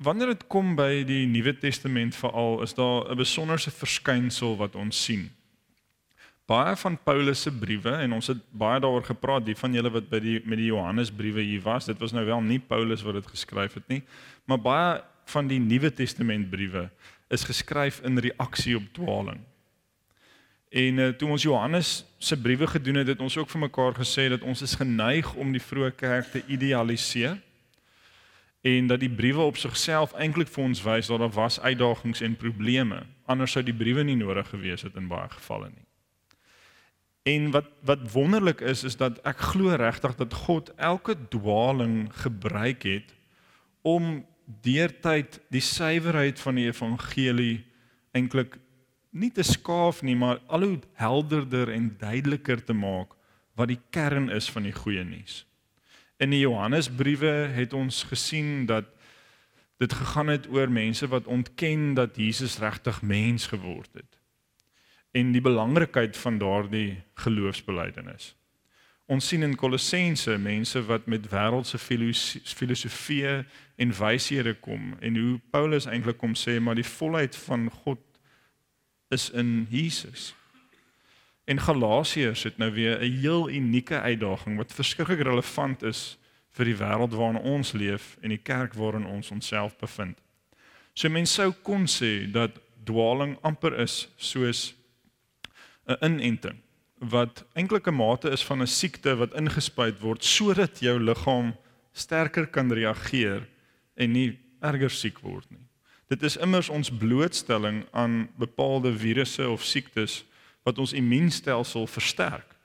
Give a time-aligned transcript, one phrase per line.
[0.00, 5.04] wanneer dit kom by die Nuwe Testament veral, is daar 'n besonderse verskynsel wat ons
[5.04, 5.30] sien.
[6.46, 10.08] Baie van Paulus se briewe en ons het baie daaroor gepraat, die van julle wat
[10.08, 13.26] by die met die Johannesbriewe hier was, dit was nou wel nie Paulus wat dit
[13.26, 14.02] geskryf het nie,
[14.44, 16.90] maar baie van die Nuwe Testament briewe
[17.28, 19.40] is geskryf in reaksie op dwaling.
[20.70, 24.28] En uh, toe ons Johannes se briewe gedoen het, het ons ook vir mekaar gesê
[24.28, 27.38] dat ons is geneig om die vroeë kerk te idealiseer
[28.60, 32.36] en dat die briewe op sigself eintlik vir ons wys dat daar was uitdagings en
[32.36, 33.02] probleme.
[33.24, 35.86] Anders sou die briewe nie nodig gewees het in baie gevalle nie.
[37.22, 42.82] En wat wat wonderlik is is dat ek glo regtig dat God elke dwaling gebruik
[42.82, 43.14] het
[43.82, 44.24] om
[44.64, 47.64] deurtyd die suiwerheid van die evangelie
[48.12, 48.58] eintlik
[49.10, 53.16] nie te skaaf nie, maar al hoe helderder en duideliker te maak
[53.58, 55.44] wat die kern is van die goeie nuus.
[56.20, 58.84] In die Johannesbriewe het ons gesien dat
[59.80, 64.18] dit gegaan het oor mense wat ontken dat Jesus regtig mens geword het
[65.10, 68.36] en die belangrikheid van daardie geloofsbelijdenis.
[69.10, 71.80] Ons sien in Kolossense mense wat met wêreldse
[72.46, 73.24] filosofie
[73.74, 78.04] en wyshede kom en hoe Paulus eintlik kom sê maar die volheid van God
[79.10, 80.30] is in Jesus.
[81.50, 86.18] En Galasiërs het nou weer 'n heel unieke uitdaging wat verskriklik relevant is
[86.50, 90.18] vir die wêreld waarin ons leef en die kerk waarin ons onsself bevind.
[90.92, 94.74] So mense sou kon sê dat dwaling amper is soos
[95.86, 96.56] 'n inenting
[96.98, 101.56] wat eintlik 'n mate is van 'n siekte wat ingespuit word sodat jou liggaam
[101.92, 103.48] sterker kan reageer
[103.96, 105.66] en nie erger siek word nie.
[106.08, 110.24] Dit is immers ons blootstelling aan bepaalde virusse of siektes
[110.62, 112.56] wat ons immuunstelsel versterk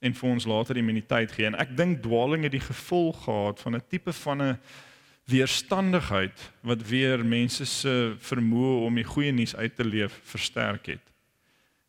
[0.00, 1.46] en vir ons later immuniteit gee.
[1.46, 4.58] En ek dink dwaling het die gevolg gehad van 'n tipe van 'n
[5.30, 11.12] weerstandigheid wat weer mense se vermoë om die goeie nuus uit te leef versterk het.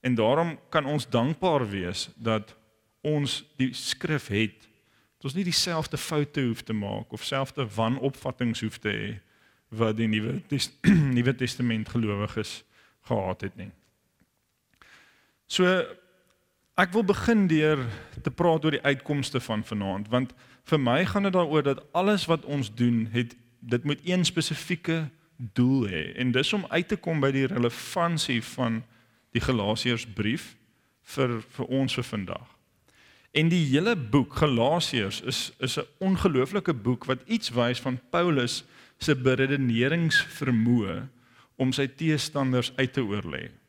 [0.01, 2.55] En daarom kan ons dankbaar wees dat
[3.01, 4.59] ons die skrif het.
[5.17, 9.19] Dat ons nie dieselfde foute hoef te maak of selfde wanopvattinge hoef te hê
[9.69, 10.41] wat die nuwe
[11.17, 12.63] nuwe testament gelowiges
[13.01, 13.71] gehad het nie.
[15.51, 15.67] So
[16.79, 17.81] ek wil begin deur
[18.23, 20.31] te praat oor die uitkomste van vanaand want
[20.71, 25.03] vir my gaan dit daaroor dat alles wat ons doen het dit moet een spesifieke
[25.59, 28.79] doel hê en dis om uit te kom by die relevantie van
[29.35, 30.53] die Galasiërsbrief
[31.15, 32.47] vir vir ons vir vandag.
[33.35, 38.63] En die hele boek Galasiërs is is 'n ongelooflike boek wat iets wys van Paulus
[38.99, 41.07] se beredeneringsvermoë
[41.55, 43.60] om sy teestanders uit te oorlê.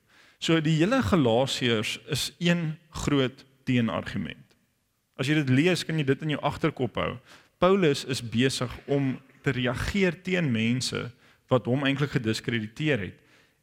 [0.43, 2.73] So die hele Galasiërs is een
[3.05, 4.57] groot teenargument.
[5.15, 7.13] As jy dit lees, kan jy dit in jou agterkop hou.
[7.63, 9.13] Paulus is besig om
[9.47, 11.05] te reageer teen mense
[11.53, 13.21] wat hom eintlik gediskrediteer het.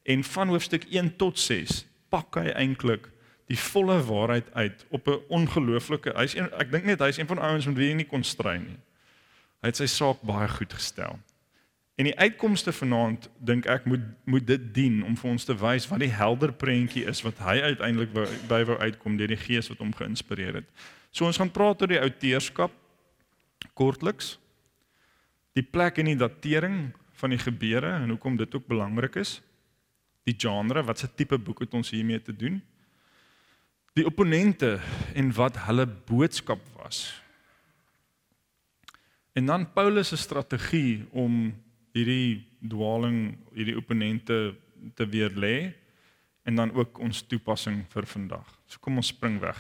[0.08, 3.10] En van hoofstuk 1 tot 6 pak hy eintlik
[3.52, 7.46] die volle waarheid uit op 'n ongelooflike hy's ek dink net hy's een van die
[7.46, 8.80] ouens met wie jy nie kon stry nie.
[9.60, 11.20] Hy het sy saak baie goed gestel.
[12.00, 15.88] En die uitkomste vanaand dink ek moet moet dit dien om vir ons te wys
[15.92, 18.14] wat die helder prentjie is wat hy uiteindelik
[18.48, 20.70] by wou uitkom deur die gees wat hom geïnspireer het.
[21.12, 22.72] So ons gaan praat oor die outeurskap
[23.76, 24.38] kortliks.
[25.60, 26.80] Die plek en die datering
[27.20, 29.42] van die gebeure en hoekom dit ook belangrik is.
[30.24, 32.62] Die genre, wat se tipe boek het ons hiermee te doen?
[34.00, 34.78] Die opponente
[35.20, 37.10] en wat hulle boodskap was.
[39.36, 41.52] En dan Paulus se strategie om
[41.96, 44.56] hierdie dwaling, hierdie opponente
[44.96, 45.74] te weer lê
[46.48, 48.48] en dan ook ons toepassing vir vandag.
[48.68, 49.60] So kom ons spring weg.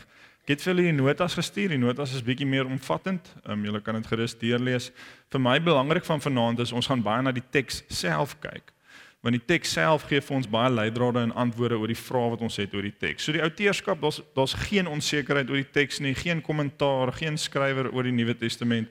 [0.49, 1.69] Ek het vir julle notas gestuur.
[1.75, 3.27] Die notas is bietjie meer omvattend.
[3.43, 4.89] Ehm um, julle kan dit gerus deurlees.
[5.29, 8.73] Vir my belangrik van vanaand is ons gaan baie na die teks self kyk.
[9.21, 12.41] Want die teks self gee vir ons baie leidrade en antwoorde oor die vrae wat
[12.41, 13.27] ons het oor die teks.
[13.27, 17.91] So die outeurskap, daar's daar's geen onsekerheid oor die teks nie, geen kommentaar, geen skrywer
[17.91, 18.89] oor die Nuwe Testament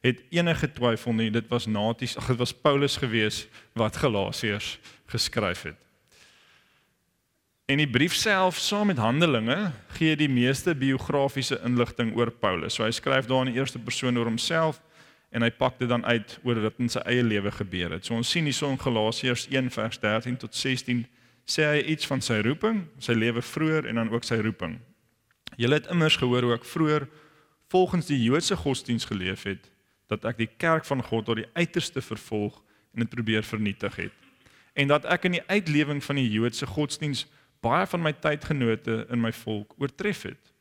[0.00, 3.44] het enige twyfel nie dit was naties ag dit was Paulus gewees
[3.76, 4.78] wat Galasiërs
[5.12, 5.76] geskryf het.
[7.70, 12.74] En die brief self saam met Handelinge gee die meeste biografiese inligting oor Paulus.
[12.74, 14.80] So hy skryf daar in die eerste persoon oor homself
[15.30, 18.08] en hy pak dit dan uit oor wat in sy eie lewe gebeur het.
[18.08, 21.04] So ons sien hierso in Galasiërs 1 vers 13 tot 16
[21.46, 24.78] sê hy iets van sy roeping, sy lewe vroeër en dan ook sy roeping.
[25.60, 27.06] Julle het immers gehoor hoe ek vroeër
[27.70, 29.70] volgens die Joodse godsdiens geleef het
[30.10, 32.58] dat ek die kerk van God tot die uiterste vervolg
[32.94, 34.16] en dit probeer vernietig het.
[34.74, 37.26] En dat ek in die uitlewing van die Joodse godsdiens
[37.62, 40.54] baie van my tydgenote in my volk oortref het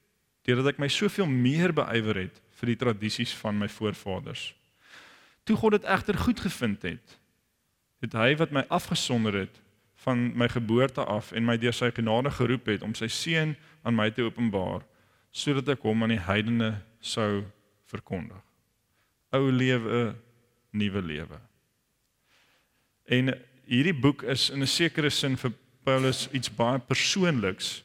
[0.48, 4.54] deurdat ek my soveel meer beywer het vir die tradisies van my voorvaders.
[5.46, 7.20] Toe God dit egter goed gevind het
[8.00, 9.58] Het hy wat my afgesonder het
[10.00, 13.98] van my geboorte af en my deur sy genade geroep het om sy seun aan
[13.98, 14.86] my te openbaar
[15.36, 16.72] sodat ek hom aan die heidene
[17.04, 17.44] sou
[17.92, 18.49] verkondig.
[19.32, 20.16] Ou lewe,
[20.72, 21.40] nuwe lewe.
[23.06, 23.34] En
[23.70, 25.54] hierdie boek is in 'n sekere sin vir
[25.84, 27.84] Paulus iets baie persoonliks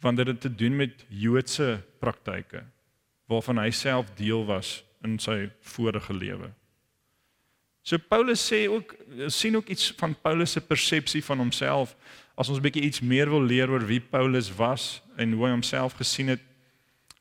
[0.00, 2.64] want dit het te doen met Joodse praktyke
[3.30, 6.50] waarvan hy self deel was in sy vorige lewe.
[7.82, 8.94] So Paulus sê ook
[9.26, 11.96] sien ook iets van Paulus se persepsie van homself
[12.34, 15.50] as ons 'n bietjie iets meer wil leer oor wie Paulus was en hoe hy
[15.50, 16.40] homself gesien het.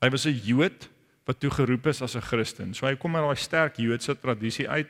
[0.02, 0.90] Hy was 'n Jood
[1.26, 2.74] wat toe geroep is as 'n Christen.
[2.74, 4.90] So hy kom uit daai sterk Joodse tradisie uit.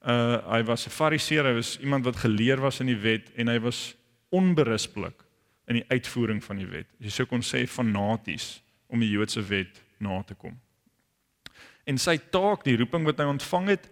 [0.00, 3.48] Uh hy was 'n Fariseer, hy was iemand wat geleer was in die wet en
[3.48, 3.94] hy was
[4.30, 5.24] onberispelik
[5.66, 6.86] in die uitvoering van die wet.
[6.98, 10.58] Jy sou kon sê fanaties om die Joodse wet na te kom.
[11.86, 13.90] En sy taak, die roeping wat hy ontvang het,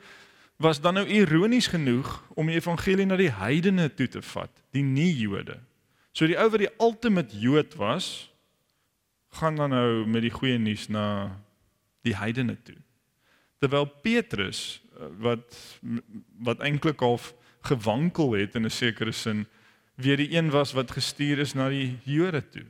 [0.58, 4.82] was dan nou ironies genoeg om die evangelie na die heidene toe te vat, die
[4.82, 5.60] nie-Jode.
[6.12, 8.28] So die ou wat die ultimate Jood was,
[9.38, 11.36] gaan dan nou met die goeie nuus na
[12.08, 12.78] die heidene toe.
[13.62, 15.60] Terwyl Petrus eh, wat
[16.44, 17.32] wat eintlik half
[17.68, 19.46] gewankel het in 'n sekere sin,
[19.94, 22.66] weer die een was wat gestuur is na die Jode toe.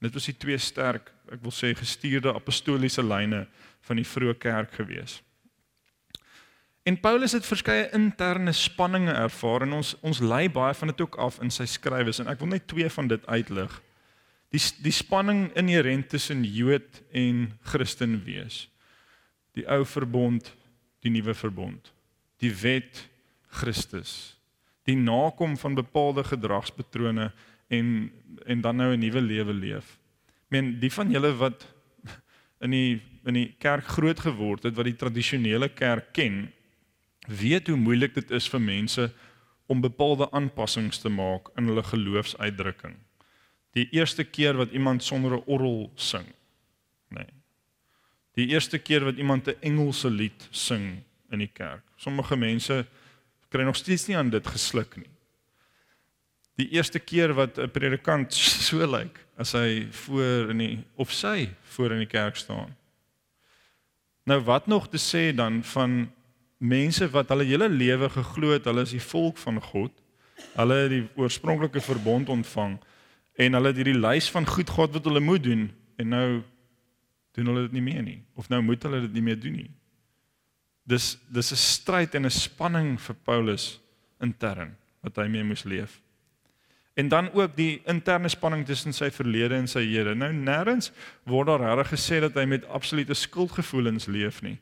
[0.00, 3.46] Dit was die twee sterk, ek wil sê gestuurde apostoliese lyne
[3.80, 5.22] van die vroeë kerk gewees.
[6.82, 11.16] En Paulus het verskeie interne spanninge ervaar en ons ons lei baie van dit ook
[11.16, 13.82] af in sy skrywes en ek wil net twee van dit uitlig.
[14.52, 18.66] Die die spanning inherënt tussen Jood en Christen wees.
[19.56, 20.52] Die ou verbond,
[21.00, 21.92] die nuwe verbond.
[22.42, 23.08] Die wet
[23.52, 24.36] Christus.
[24.84, 27.30] Die nakom van bepaalde gedragspatrone
[27.72, 27.88] en
[28.44, 29.98] en dan nou 'n nuwe lewe leef.
[30.44, 31.66] Ek meen die van julle wat
[32.60, 36.52] in die in die kerk groot geword het wat die tradisionele kerk ken,
[37.28, 39.12] weet hoe moeilik dit is vir mense
[39.66, 42.96] om bepaalde aanpassings te maak in hulle geloofsuitdrukking.
[43.72, 46.26] Die eerste keer wat iemand sonder 'n orgel sing.
[47.08, 47.26] Nee.
[48.34, 51.82] Die eerste keer wat iemand 'n Engelse lied sing in die kerk.
[51.96, 52.86] Sommige mense
[53.48, 55.10] kry nog steeds nie aan dit gesluk nie.
[56.54, 58.34] Die eerste keer wat 'n predikant
[58.68, 62.76] so lyk as hy voor in die of sy voor in die kerk staan.
[64.24, 66.12] Nou wat nog te sê dan van
[66.58, 69.92] mense wat hulle hele lewe geglo het hulle is die volk van God.
[70.54, 72.78] Hulle het die oorspronklike verbond ontvang
[73.40, 75.70] en hulle het hierdie lys van goed God wat hulle moet doen
[76.00, 76.26] en nou
[77.36, 79.70] doen hulle dit nie meer nie of nou moet hulle dit nie meer doen nie.
[80.84, 83.80] Dis dis 'n stryd en 'n spanning vir Paulus
[84.20, 86.00] intern wat hy mee moes leef.
[86.94, 90.14] En dan ook die interne spanning tussen sy verlede en sy hede.
[90.14, 90.92] Nou nêrens
[91.24, 94.58] word daar reg gesê dat hy met absolute skuldgevoelens leef nie.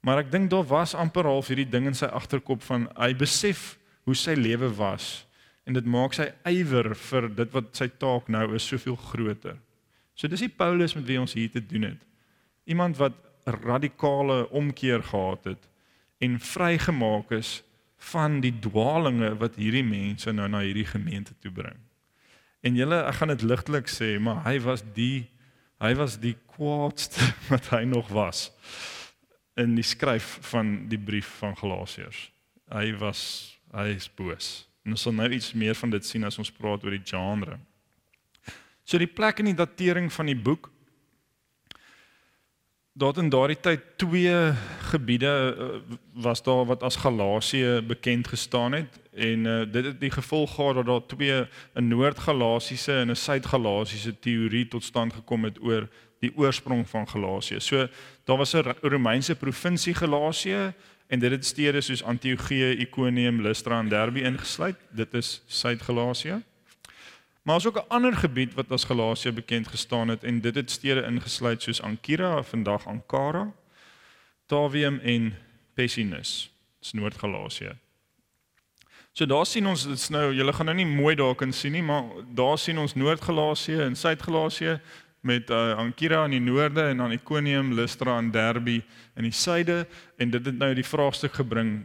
[0.00, 3.78] Maar ek dink daar was amper half hierdie ding in sy agterkop van hy besef
[4.04, 5.26] hoe sy lewe was
[5.70, 9.58] en dit maak sy ywer vir dit wat sy taak nou is soveel groter.
[10.18, 12.00] So dis die Paulus met wie ons hier te doen het.
[12.66, 13.14] Iemand wat
[13.46, 15.68] radikale omkeer gehad het
[16.18, 17.60] en vrygemaak is
[18.10, 21.78] van die dwaalinge wat hierdie mense nou na hierdie gemeente toe bring.
[22.66, 25.28] En julle, ek gaan dit ligtelik sê, maar hy was die
[25.80, 28.50] hy was die kwaadste wat hy nog was
[29.60, 32.26] in die skryf van die brief van Galasiërs.
[32.74, 33.22] Hy was
[33.70, 34.69] hy is boos.
[34.84, 37.58] En ons sal nou iets meer van dit sien as ons praat oor die genre.
[38.84, 40.70] So die plek in die datering van die boek
[42.92, 44.52] Daar in daardie tyd twee
[44.90, 50.10] gebiede uh, was daar wat as Galasië bekend gestaan het en uh, dit het die
[50.10, 55.62] gevolg gehad dat daar twee 'n Noord-Galasiese en 'n Suid-Galasiese teorie tot stand gekom het
[55.62, 57.60] oor die oorsprong van Galasië.
[57.60, 57.88] So
[58.24, 60.74] daar was 'n Romeinse provinsie Galasië
[61.10, 64.76] en dit het stede soos Antiochië, Iconium, Lystra en Derbe ingesluit.
[64.90, 66.42] Dit is Suid-Galasië.
[67.42, 70.70] Maar is ook 'n ander gebied wat as Galasië bekend gestaan het en dit het
[70.70, 73.52] stede ingesluit soos Ankira, vandag Ankara,
[74.46, 75.34] Tavium en
[75.74, 76.52] Pessinus.
[76.78, 77.76] Dis Noord-Galasië.
[79.12, 81.82] So daar sien ons dit's nou, julle gaan nou nie mooi daar kan sien nie,
[81.82, 84.80] maar daar sien ons Noord-Galasië en Suid-Galasië
[85.20, 88.80] met uh, Ankira in die noorde en dan Iconium, Lystra en Derbe
[89.16, 89.86] in die suide
[90.16, 91.82] en dit het nou die vraagstuk gebring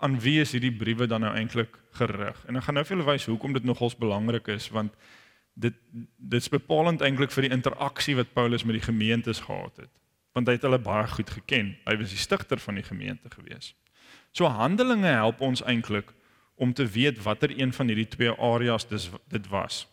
[0.00, 2.38] aan wie is hierdie briewe dan nou eintlik gerig?
[2.48, 4.94] En ek gaan nou vir julle wys hoekom dit nogals belangrik is want
[5.60, 5.74] dit
[6.16, 9.92] dit's bepalend eintlik vir die interaksie wat Paulus met die gemeentes gehad het.
[10.32, 11.74] Want hy het hulle baie goed geken.
[11.84, 13.74] Hy was die stigter van die gemeente gewees.
[14.32, 16.14] So Handelinge help ons eintlik
[16.60, 19.86] om te weet watter een van hierdie twee areas dis dit was.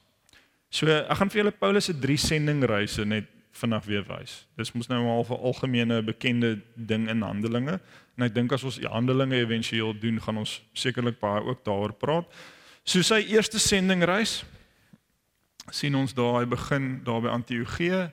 [0.69, 4.45] So ek gaan vir julle Paulus se drie sendingreise net vinnig weer wys.
[4.57, 7.79] Dis mos nou al 'n algemene bekende ding in Handelinge
[8.17, 12.25] en ek dink as ons Handelinge éventueel doen, gaan ons sekerlik baie ook daaroor praat.
[12.83, 14.43] So sy eerste sendingreis
[15.71, 18.11] sien ons daar hy begin daar by Antiochië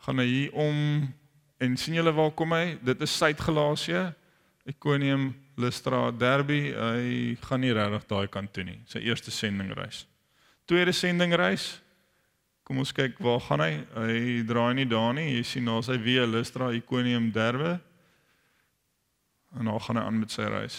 [0.00, 1.12] gaan hy hier om
[1.60, 2.78] en sien julle waar kom hy?
[2.82, 4.14] Dit is Suid-Galasië,
[4.64, 6.72] Iconium, Lystra, Derbe.
[6.72, 8.78] Hy gaan nie regtig daai kant toe nie.
[8.88, 10.06] Sy eerste sendingreis.
[10.70, 11.80] Tweede sendingreis
[12.70, 13.70] Kom ons kyk waar gaan hy?
[13.96, 15.32] Hy draai nie daar nie.
[15.34, 17.72] Jy sien daar sy weer Lystra, Iconium, Derbe.
[19.58, 20.76] En dan gaan hy aan met sy reis.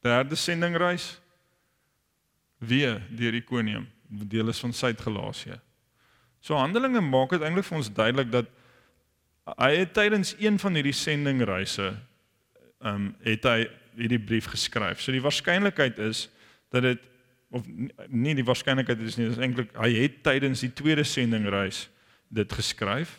[0.00, 1.10] Derde sendingreis
[2.64, 5.58] weer deur Iconium, deel is van Suid-Galasië.
[6.40, 8.48] So Handelinge maak dit eintlik vir ons duidelik dat
[9.58, 11.90] hy het tydens een van hierdie sendingreise
[12.80, 13.66] ehm um, het hy
[14.00, 15.04] hierdie brief geskryf.
[15.04, 16.30] So die waarskynlikheid is
[16.72, 17.04] dat dit
[17.56, 17.66] of
[18.08, 21.86] nie die waarskynlikheid is nie, dis eintlik hy het tydens die tweede sendingreis
[22.28, 23.18] dit geskryf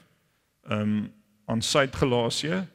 [0.72, 1.08] um
[1.48, 2.65] aan Suid-Galasië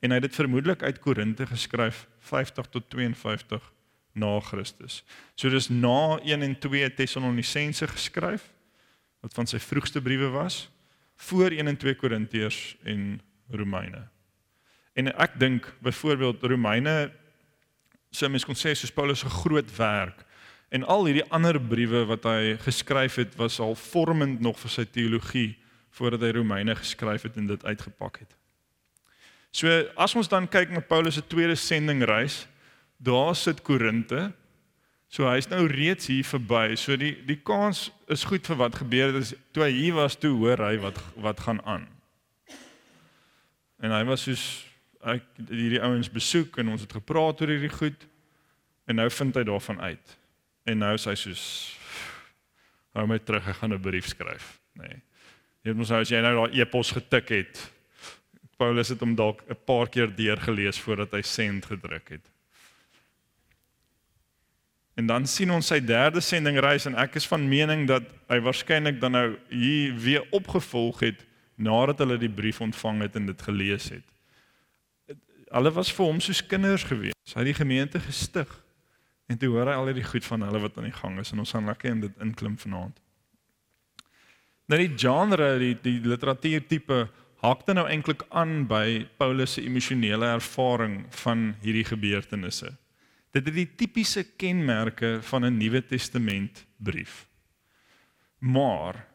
[0.00, 3.66] en hy het dit vermoedelik uit Korinte geskryf 50 tot 52
[4.16, 5.02] na Christus.
[5.36, 8.48] So dis na 1 en 2 Tessalonisense geskryf
[9.20, 10.64] wat van sy vroegste briewe was
[11.28, 13.20] voor 1 en 2 Korintiërs en
[13.52, 14.08] Romeine.
[14.96, 17.12] En ek dink byvoorbeeld Romeine
[18.12, 20.24] sou mens kon sê soos Paulus se groot werk
[20.72, 24.84] En al hierdie ander briewe wat hy geskryf het was al vormend nog vir sy
[24.88, 25.50] teologie
[25.92, 28.30] voordat hy Romeine geskryf het en dit uitgepak het.
[29.52, 29.68] So
[30.00, 32.46] as ons dan kyk na Paulus se tweede sendingreis,
[32.96, 34.30] daar sit Korinte.
[35.12, 36.72] So hy's nou reeds hier verby.
[36.80, 40.16] So die die kans is goed vir wat gebeur het is toe hy hier was
[40.16, 41.84] toe hoor hy wat wat gaan aan.
[43.84, 44.46] En hy was soos
[45.04, 48.08] ek hierdie ouens besoek en ons het gepraat oor hierdie goed
[48.88, 50.18] en nou vind hy daarvan uit.
[50.64, 51.44] En nou sê hy soos
[52.92, 54.88] hou my terug, ek gaan 'n brief skryf, nê.
[54.88, 55.02] Nee.
[55.62, 57.70] Jy moet nou as jy nou daai e-pos getik het.
[58.58, 62.30] Paulus het hom dalk 'n paar keer deurgelees voordat hy send gedruk het.
[64.94, 69.00] En dan sien ons sy derde sendingreis en ek is van mening dat hy waarskynlik
[69.00, 71.24] dan nou hier weer opgevolg het
[71.56, 74.04] nadat hulle die brief ontvang het en dit gelees het.
[75.52, 77.14] Hulle was vir hom soos kinders gewees.
[77.34, 78.61] Hy het die gemeente gestig.
[79.32, 81.40] En toe hoor hy al hierdie goed van hulle wat aan die gang is en
[81.40, 82.98] ons gaan lekker in dit inklim vanaand.
[84.68, 87.06] Nou die genre, die die literatuurtipe
[87.42, 92.74] haakte nou eintlik aan by Paulus se emosionele ervaring van hierdie gebeurtenisse.
[93.32, 97.26] Dit het die tipiese kenmerke van 'n Nuwe Testament brief.
[98.38, 99.06] Maar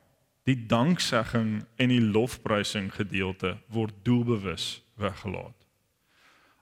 [0.44, 5.67] die danksegging en die lofprysing gedeelte word doelbewus weggelaat.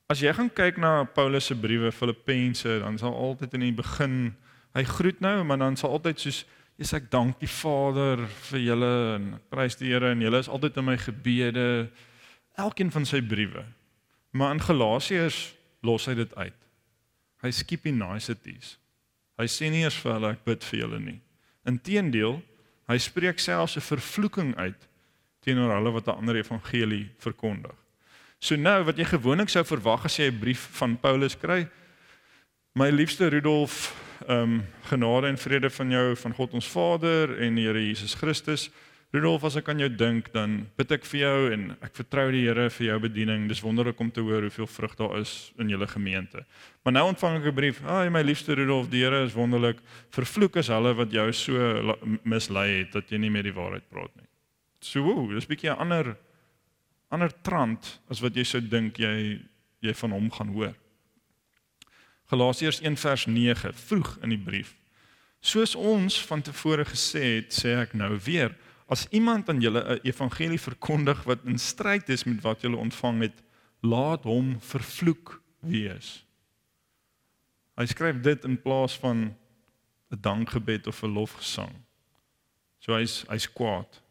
[0.05, 4.35] As jy gaan kyk na Paulus se briewe Filippense, dan sal altyd in die begin
[4.77, 6.43] hy groet nou, maar dan sal altyd soos
[6.75, 10.75] Jesus ek dank die Vader vir julle en prys die Here en julle is altyd
[10.81, 11.67] in my gebede.
[12.59, 13.63] Elkeen van sy briewe.
[14.35, 15.37] Maar in Galasiërs
[15.87, 16.57] los hy dit uit.
[17.45, 18.75] Hy skiep die niceties.
[19.39, 21.17] Hy sê nie eers vir hulle ek bid vir julle nie.
[21.65, 22.41] Inteendeel,
[22.91, 24.87] hy spreek selfs 'n vervloeking uit
[25.47, 27.84] teenoor hulle wat 'n ander evangelie verkondig.
[28.45, 31.65] So nou wat jy gewoonlik sou verwag as jy 'n brief van Paulus kry.
[32.75, 33.89] My liefste Rudolf,
[34.29, 38.13] ehm um, genade en vrede van jou van God ons Vader en die Here Jesus
[38.13, 38.69] Christus.
[39.11, 42.45] Rudolf, as ek aan jou dink, dan bid ek vir jou en ek vertrou die
[42.45, 43.47] Here vir jou bediening.
[43.47, 46.45] Dis wonderlik om te hoor hoeveel vrug daar is in julle gemeente.
[46.83, 47.81] Maar nou ontvang ek 'n brief.
[47.83, 49.77] Ag, my liefste Rudolf, die Here is wonderlik.
[50.11, 54.15] Vervloek is hulle wat jou so mislei het dat jy nie meer die waarheid praat
[54.15, 54.27] nie.
[54.81, 56.15] So, woe, dis 'n bietjie 'n ander
[57.09, 59.41] ander trant as wat jy sou dink jy
[59.85, 60.73] jy van hom gaan hoor.
[62.31, 64.73] Galasiërs 1 vers 9 vroeg in die brief.
[65.45, 68.55] Soos ons van tevore gesê het, sê ek nou weer,
[68.89, 73.21] as iemand aan julle 'n evangelie verkondig wat in stryd is met wat julle ontvang
[73.21, 73.43] het,
[73.81, 76.25] laat hom vervloek wees.
[77.77, 79.35] Hy skryf dit in plaas van
[80.11, 81.75] 'n dankgebed of 'n lofgesang.
[82.79, 84.01] So hy's hy's kwaad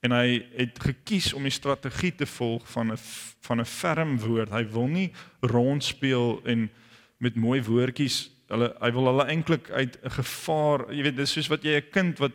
[0.00, 2.98] en hy het gekies om die strategie te volg van 'n
[3.40, 4.50] van 'n ferm woord.
[4.50, 6.70] Hy wil nie rondspeel en
[7.18, 11.48] met mooi woordjies hulle hy wil hulle eintlik uit 'n gevaar, jy weet, dis soos
[11.48, 12.32] wat jy 'n kind wat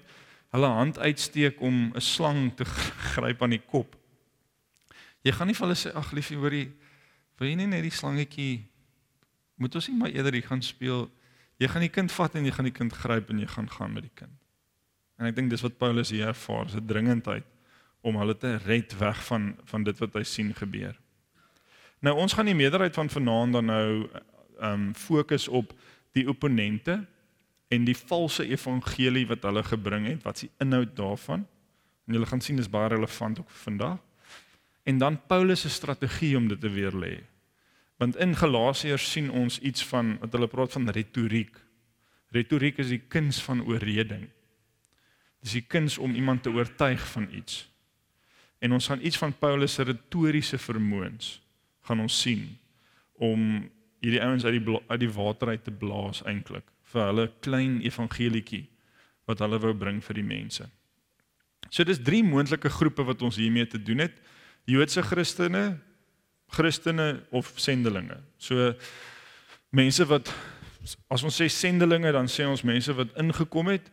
[0.52, 3.96] hulle hand uitsteek om 'n slang te gryp aan die kop.
[5.24, 6.72] Jy gaan nie vir hulle sê ag liefie, hoorie,
[7.38, 8.66] wil jy nie net die slangetjie
[9.58, 11.12] moet ons nie maar eerder hier gaan speel.
[11.58, 13.94] Jy gaan die kind vat en jy gaan die kind gryp en jy gaan gaan
[13.94, 14.32] met die kind.
[15.18, 17.55] En ek dink dis wat Paulus hier ervaar, 'n dringendheid
[18.06, 20.94] om hulle te red weg van van dit wat hy sien gebeur.
[22.06, 25.74] Nou ons gaan die meerderheid van vanaand dan nou ehm um, fokus op
[26.16, 27.02] die opponente
[27.68, 31.48] en die valse evangelie wat hulle gebring het, wat is die inhoud daarvan?
[32.06, 34.00] En julle gaan sien dis baie relevant ook vandag.
[34.86, 37.24] en dan Paulus se strategie om dit te weer lê.
[37.98, 41.58] Want in Galasiërs sien ons iets van wat hulle praat van retoriek.
[42.30, 44.28] Retoriek is die kuns van oorreding.
[45.42, 47.66] Dis die kuns om iemand te oortuig van iets.
[48.60, 51.40] En ons gaan iets van Paulus se retoriese vermoëns
[51.86, 52.48] gaan ons sien
[53.22, 53.66] om
[54.02, 58.66] hierdie ouens uit die uit die water uit te blaas eintlik vir hulle klein evangelietjie
[59.30, 60.68] wat hulle wou bring vir die mense.
[61.70, 64.18] So dis drie moontlike groepe wat ons hiermee te doen het.
[64.70, 65.80] Joodse Christene,
[66.54, 68.20] Christene of sendelinge.
[68.38, 68.74] So
[69.76, 70.30] mense wat
[71.10, 73.90] as ons sê sendelinge dan sê ons mense wat ingekom het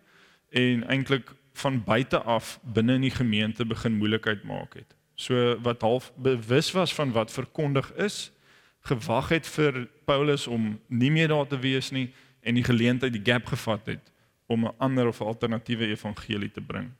[0.52, 4.94] en eintlik van buite af binne in die gemeente begin moeilikheid maak het.
[5.14, 8.32] So wat half bewus was van wat verkondig is,
[8.80, 13.22] gewag het vir Paulus om nie meer daar te wees nie en die geleentheid die
[13.24, 14.12] gap gevat het
[14.46, 16.90] om 'n ander of alternatiewe evangelie te bring.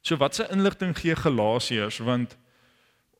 [0.00, 2.36] So wat se inligting gee Galasiërs want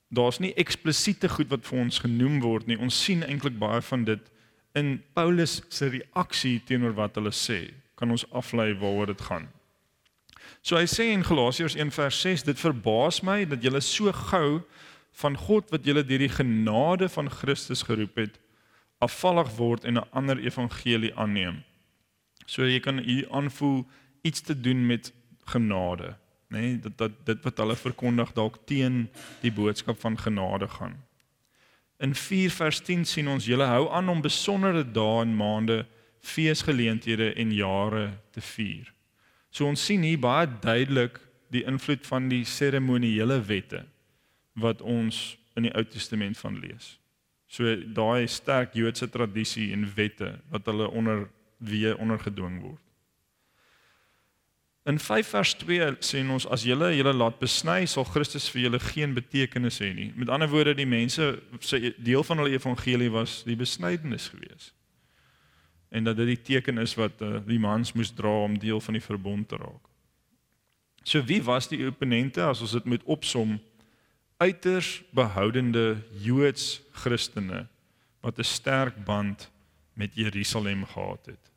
[0.08, 2.78] daar's nie eksplisiete goed wat vir ons genoem word nie.
[2.78, 4.30] Ons sien eintlik baie van dit
[4.72, 7.74] in Paulus se reaksie teenoor wat hulle sê.
[7.94, 9.48] Kan ons aflei waaroor dit gaan?
[10.64, 14.62] So hy sê in Galasiërs 1:6 dit verbaas my dat julle so gou
[15.20, 18.38] van God wat julle deur die genade van Christus geroep het
[19.04, 21.62] afvallig word en 'n ander evangelie aanneem.
[22.46, 23.84] So jy kan hier aanvoel
[24.22, 25.12] iets te doen met
[25.44, 26.16] genade,
[26.48, 26.58] nê?
[26.58, 30.96] Nee, dat dat dit wat hulle verkondig dalk teen die boodskap van genade gaan.
[31.98, 35.86] In 4 vers 10 sien ons julle hou aan om besondere dae en maande,
[36.20, 38.93] feesgeleenthede en jare te vier.
[39.54, 41.20] So ons sien hier baie duidelik
[41.54, 43.84] die invloed van die seremoniele wette
[44.58, 46.96] wat ons in die Ou Testament van lees.
[47.46, 51.28] So daai sterk Joodse tradisie en wette wat hulle onder
[51.62, 52.80] wie ondergedwing word.
[54.84, 58.80] In 5 vers 2 sê ons as julle julle laat besny sal Christus vir julle
[58.82, 60.10] geen betekenis hê nie.
[60.18, 61.30] Met ander woorde die mense
[61.64, 64.74] se deel van hulle evangelie was die besnydenis gewees.
[65.94, 68.98] En dat dit die teken is wat uh, die mans moes dra om deel van
[68.98, 69.86] die verbond te raak.
[71.06, 73.60] So wie was die opponente as ons dit moet opsom?
[74.36, 77.66] uiters behoudende Joods Christene
[78.20, 79.50] wat 'n sterk band
[79.92, 81.50] met Jerusalem gehad het.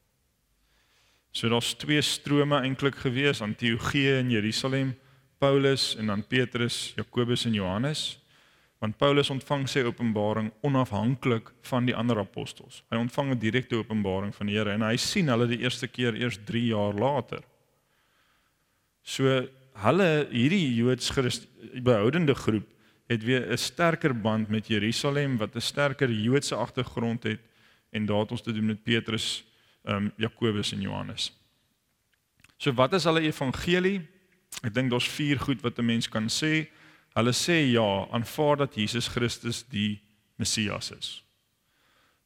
[1.32, 4.98] So daar's twee strome eintlik gewees, Antiochië in Jerusalem,
[5.38, 8.20] Paulus en dan Petrus, Jakobus en Johannes.
[8.80, 12.84] Want Paulus ontvang sy openbaring onafhanklik van die ander apostels.
[12.90, 16.14] Hy ontvang 'n direkte openbaring van die Here en hy sien hulle die eerste keer
[16.16, 17.42] eers 3 jaar later.
[19.04, 21.48] So hulle hierdie Joods Christ
[21.84, 22.68] behoudende groep
[23.08, 27.40] het weer 'n sterker band met Jerusalem wat 'n sterker Joodse agtergrond het
[27.92, 29.44] en daar het ons te doen met Petrus,
[29.86, 31.32] ehm um, Jakobus en Johannes.
[32.58, 34.02] So wat is hulle evangelie?
[34.64, 36.68] Ek dink daar's vier goed wat 'n mens kan sê.
[37.18, 39.98] Hulle sê ja, aanvaar dat Jesus Christus die
[40.38, 41.10] Messias is.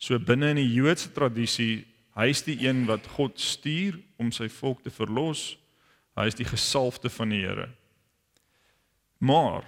[0.02, 1.86] So binne in die Joodse tradisie,
[2.18, 5.54] hy is die een wat God stuur om sy volk te verlos.
[6.20, 7.70] Hy is die gesalfde van die Here.
[9.22, 9.64] Maar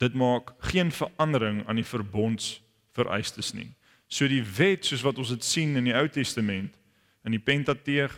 [0.00, 3.72] dit maak geen verandering aan die verbondsvereistes nie.
[4.08, 6.78] So die wet soos wat ons dit sien in die Ou Testament
[7.26, 8.14] in die Pentateeg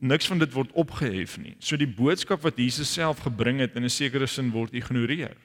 [0.00, 1.54] niks van dit word opgehef nie.
[1.60, 5.36] So die boodskap wat Jesus self gebring het in 'n sekere sin word ignoreer.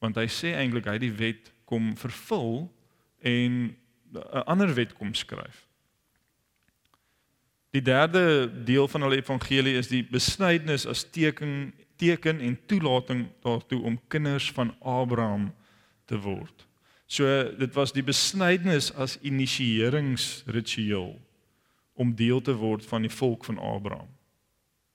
[0.00, 2.72] Want hy sê eintlik hy die wet kom vervul
[3.22, 3.76] en
[4.14, 5.66] 'n ander wet kom skryf.
[7.70, 13.82] Die derde deel van hulle evangelie is die besnydenis as teken teken en toelating daartoe
[13.82, 15.54] om kinders van Abraham
[16.04, 16.66] te word.
[17.06, 17.24] So
[17.58, 21.20] dit was die besnydenis as initieringsritueel
[21.94, 24.10] om deel te word van die volk van Abraham.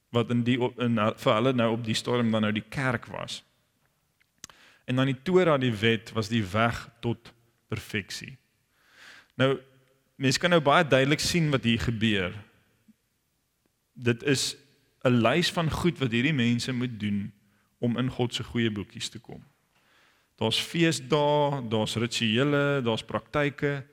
[0.09, 3.43] Wat in die in vir hulle nou op die stadium dan nou die kerk was.
[4.89, 7.33] En dan die Torah, die wet was die weg tot
[7.69, 8.37] perfeksie.
[9.37, 9.59] Nou
[10.19, 12.33] mense kan nou baie duidelik sien wat hier gebeur.
[13.93, 14.55] Dit is
[15.05, 17.31] 'n lys van goed wat hierdie mense moet doen
[17.79, 19.43] om in God se goeie boekies te kom.
[20.35, 23.85] Daar's feesdae, daar's rituele, daar's praktyke,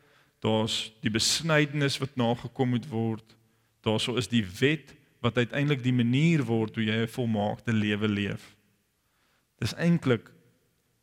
[0.45, 3.37] daar's die besnydenis wat nagekom moet word.
[3.81, 4.95] Daarso is die wet
[5.25, 8.57] wat uiteindelik die manier word hoe jy 'n volmaakte lewe leef.
[9.59, 10.31] Dis eintlik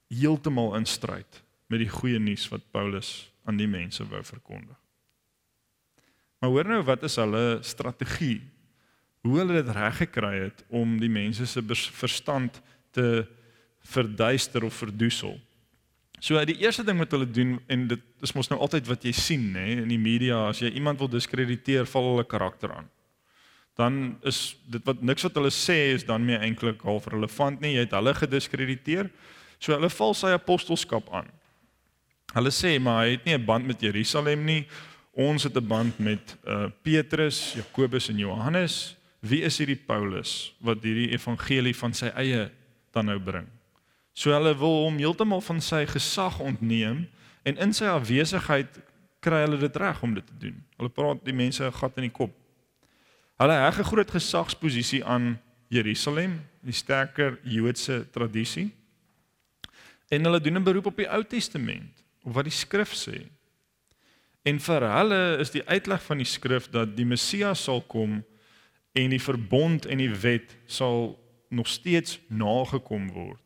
[0.09, 4.77] heeltemal in stryd met die goeie nuus wat Paulus aan die mense wou verkondig.
[6.39, 8.41] Maar hoor nou wat is hulle strategie
[9.23, 11.63] hoe hulle dit reg gekry het om die mense se
[11.95, 13.25] verstand te
[13.79, 15.37] verduister of verdoesel.
[16.23, 19.11] So die eerste ding wat hulle doen en dit is mos nou altyd wat jy
[19.11, 22.87] sien nê in die media as jy iemand wil diskrediteer val hulle karakter aan.
[23.75, 27.71] dan is dit wat niks wat hulle sê is dan meer eintlik half relevant nie.
[27.73, 29.09] Jy het hulle gediskrediteer.
[29.57, 31.31] So hulle val sy apostelskap aan.
[32.35, 34.67] Hulle sê maar hy het nie 'n band met Jerusalem nie.
[35.17, 38.95] Ons het 'n band met uh Petrus, Jakobus en Johannes.
[39.21, 42.51] Wie is hierdie Paulus wat hierdie evangelie van sy eie
[42.91, 43.47] dan nou bring?
[44.13, 47.07] So hulle wil hom heeltemal van sy gesag ontneem
[47.43, 48.77] en in sy afwesigheid
[49.23, 50.59] kry hulle dit reg om dit te doen.
[50.77, 52.33] Hulle praat die mense 'n gat in die kop.
[53.41, 58.71] Hulle heg 'n groot gesagsposisie aan Jerusalem, die sterker Joodse tradisie.
[60.09, 63.25] En hulle doen 'n beroep op die Ou Testament, op wat die skrif sê.
[64.43, 68.23] En vir hulle is die uitleg van die skrif dat die Messias sal kom
[68.93, 73.42] en die verbond en die wet sal nog steeds nagekom word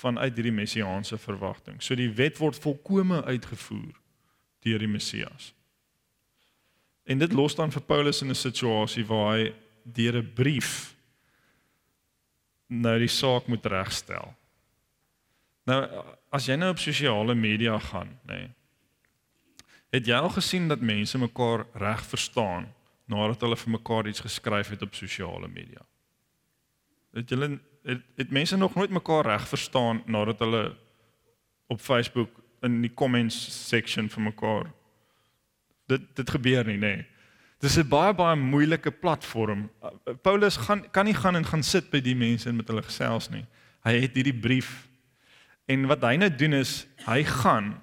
[0.00, 1.80] vanuit hierdie messiaanse verwagting.
[1.82, 3.96] So die wet word volkome uitgevoer
[4.64, 5.52] deur die Messias.
[7.04, 9.52] En dit los dan vir Paulus in 'n situasie waar hy
[9.84, 10.96] deur 'n brief
[12.68, 14.34] nou die saak moet regstel.
[15.66, 18.34] Nou as jy nou op sosiale media gaan, nê.
[18.34, 18.50] Nee,
[19.90, 22.68] het jy al gesien dat mense mekaar reg verstaan
[23.10, 25.82] nadat hulle vir mekaar iets geskryf het op sosiale media?
[27.12, 30.76] Het julle het, het mense nog nooit mekaar reg verstaan nadat hulle
[31.66, 32.30] op Facebook
[32.62, 34.70] in die comments section vir mekaar
[35.90, 36.94] dit dit gebeur nie nê.
[36.96, 37.06] Nee.
[37.60, 39.70] Dis 'n baie baie moeilike platform.
[40.22, 43.28] Paulus gaan kan nie gaan en gaan sit by die mense en met hulle gesels
[43.28, 43.44] nie.
[43.84, 44.88] Hy het hierdie brief
[45.66, 47.80] en wat hy nou doen is hy gaan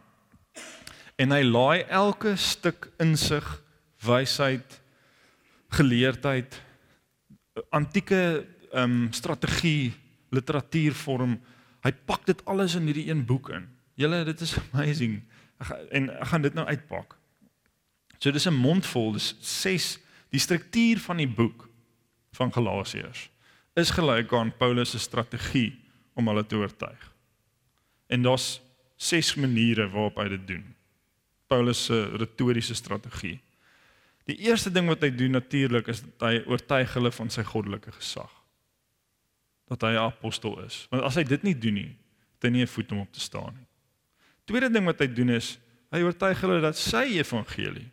[1.18, 3.64] en hy laai elke stuk insig,
[4.02, 4.82] wysheid,
[5.70, 6.62] geleerdheid,
[7.70, 9.94] antieke um, strategie,
[10.30, 11.38] literatuurvorm,
[11.86, 13.68] hy pak dit alles in hierdie een boek in.
[13.96, 15.22] Julle, dit is amazing.
[15.92, 17.18] En ek gaan dit nou uitpak.
[18.18, 19.98] So dis 'n mondvol, dis 6
[20.30, 21.70] die struktuur van die boek
[22.32, 23.30] van Galasiërs
[23.78, 25.78] is gelyk aan Paulus se strategie
[26.14, 27.14] om hulle te oortuig.
[28.10, 28.62] En daar's
[28.96, 30.64] 6 maniere waarop hy dit doen.
[31.48, 33.40] Paulus se retoriese strategie.
[34.26, 37.94] Die eerste ding wat hy doen natuurlik is dat hy oortuig hulle van sy goddelike
[38.00, 38.32] gesag.
[39.68, 40.88] Dat hy 'n apostel is.
[40.90, 41.98] Want as hy dit nie doen nie,
[42.36, 43.68] het hy nie 'n voet om op te staan nie.
[44.46, 45.60] Tweede ding wat hy doen is
[45.92, 47.92] hy oortuig hulle dat sy evangelie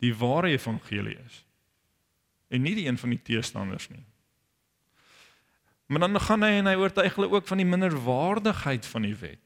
[0.00, 1.44] die ware evangelie is
[2.48, 4.04] en nie die een van die teestanders nie.
[5.88, 9.44] Maar dan gaan hy en hy oortuig hulle ook van die minderwaardigheid van die wet.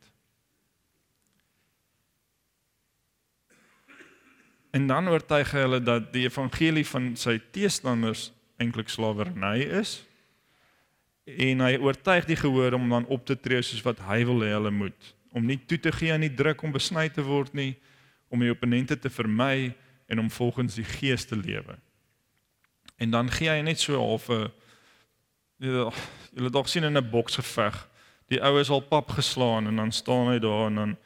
[4.73, 8.31] En dan oortuig hy hulle dat die evangelie van sy teestanders
[8.63, 10.01] eintlik slawerny is.
[11.25, 14.51] En hy oortuig die gehoor om dan op te tree soos wat hy wil hê
[14.57, 17.77] hulle moet, om nie toe te gee aan die druk om besny te word nie,
[18.29, 19.75] om die opponente te vermy
[20.11, 21.77] en om volgens die gees te lewe.
[22.99, 24.51] En dan gee hy net so half 'n
[25.63, 27.89] julle dalk sien in 'n boksgeveg,
[28.29, 30.97] die ou is al pap geslaan en dan staan hy daar en dan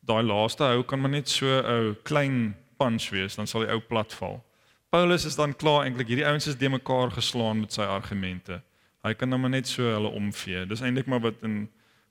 [0.00, 3.80] daai laaste ou kan maar net so 'n klein punch wees, dan sal die ou
[3.80, 4.44] platval.
[4.90, 8.62] Paulus is dan klaar eintlik hierdie ouens is de mekaar geslaan met sy argumente.
[9.04, 10.64] Hy kan nou maar net so hulle omvee.
[10.66, 11.66] Dis eintlik maar wat in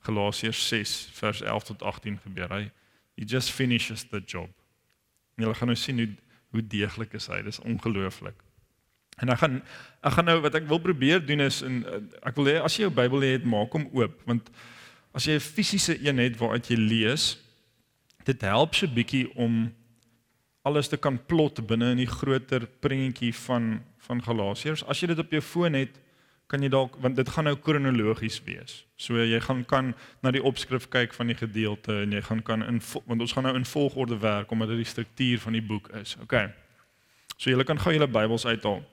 [0.05, 2.51] Galasiërs 6 vers 11 tot 18 gebeur.
[2.53, 2.63] Hy
[3.17, 4.49] he just finishes the job.
[5.37, 6.11] Julle gaan nou sien hoe
[6.53, 7.39] hoe deeglik is hy.
[7.41, 8.37] Dis ongelooflik.
[9.21, 9.55] En ek gaan
[10.05, 11.81] ek gaan nou wat ek wil probeer doen is en
[12.21, 14.49] ek wil hê as jy jou Bybel het, maak hom oop want
[15.13, 17.37] as jy 'n fisiese een het waaruit jy lees,
[18.25, 19.73] dit help so bietjie om
[20.63, 24.83] alles te kan plot binne in die groter prentjie van van Galasiërs.
[24.83, 25.95] As jy dit op jou foon het,
[26.47, 28.83] kan jy dalk want dit gaan nou kronologies wees.
[28.99, 32.65] So jy gaan kan na die opskrif kyk van die gedeelte en jy gaan kan
[32.65, 35.89] in want ons gaan nou in volgorde werk omdat dit die struktuur van die boek
[36.01, 36.17] is.
[36.21, 36.35] OK.
[37.37, 38.83] So julle kan gou julle Bybels uithaal.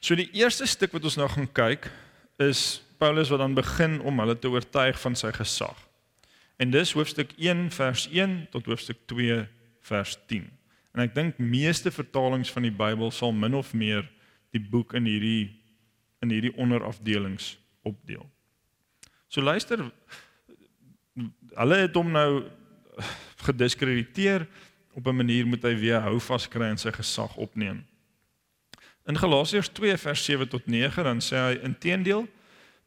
[0.00, 1.90] So die eerste stuk wat ons nou gaan kyk
[2.40, 5.76] is Paulus wat dan begin om hulle te oortuig van sy gesag.
[6.60, 9.44] En dis hoofstuk 1 vers 1 tot hoofstuk 2
[9.88, 10.48] vers 10.
[10.96, 14.08] En ek dink meeste vertalings van die Bybel sal min of meer
[14.54, 15.59] die boek in hierdie
[16.20, 18.26] in hierdie onderafdelings opdeel.
[19.28, 19.82] So luister
[21.56, 22.44] hulle het hom nou
[23.46, 24.46] gediskrediteer
[24.94, 27.84] op 'n manier moet hy weer hou vas kry en sy gesag opneem.
[29.06, 32.28] In Galasiërs 2 vers 7 tot 9 dan sê hy inteendeel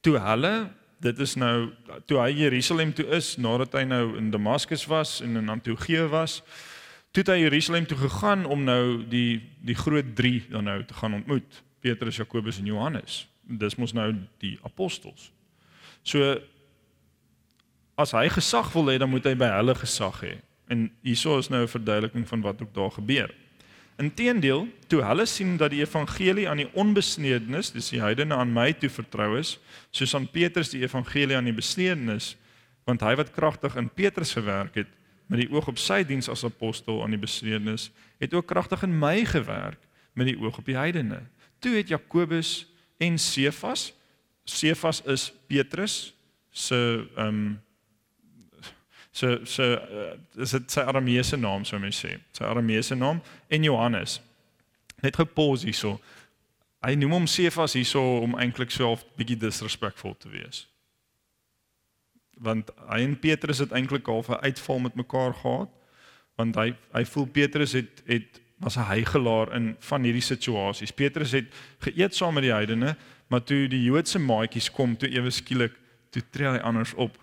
[0.02, 0.70] toe hulle
[1.00, 1.72] dit is nou
[2.06, 6.42] toe hy Jerusalem toe is nadat hy nou in Damaskus was en in Antiochië was
[7.12, 11.14] toe hy Jerusalem toe gegaan om nou die die groot 3 dan nou te gaan
[11.14, 13.24] ontmoet Petrus, Jakobus en Johannes.
[13.44, 15.30] Dis mos nou die apostels.
[16.08, 16.38] So
[18.00, 20.34] as hy gesag wil hê, dan moet hy by hulle gesag hê.
[20.72, 23.30] En hieso is nou 'n verduideliking van wat ook daar gebeur.
[24.02, 28.72] Inteendeel, toe hulle sien dat die evangelie aan die onbesnedenis, dis die heidene aan my
[28.74, 29.60] toe vertrou is,
[29.92, 32.36] soos aan Petrus die evangelie aan die besnedenis,
[32.86, 34.88] want hy wat kragtig in Petrus gewerk het
[35.28, 38.98] met die oog op sy diens as apostel aan die besnedenis, het ook kragtig in
[39.00, 39.80] my gewerk
[40.14, 41.22] met die oog op die heidene.
[41.64, 42.66] Toe het Jakobus
[43.00, 43.94] en Sefas,
[44.44, 46.14] Sefas is Petrus
[46.52, 47.62] se ehm um,
[49.12, 52.18] so so uh, is dit sy Arameese naam sou mens sê.
[52.34, 54.20] Sy Arameese naam en Johannes.
[55.06, 55.96] Net gepos hierso.
[56.84, 60.68] Hy noem hom Sefas hierso om eintlik 'n bietjie disrespekvol te wees.
[62.42, 65.70] Want hy en Petrus het eintlik half 'n uitval met mekaar gehad.
[66.36, 70.92] Want hy hy voel Petrus het het was 'n hygelaar in van hierdie situasies.
[70.92, 71.46] Petrus het
[71.80, 72.96] geëet saam met die heidene,
[73.28, 75.74] maar toe die Joodse maatjies kom, toe ewe skielik
[76.10, 77.18] toe tree hy anders op.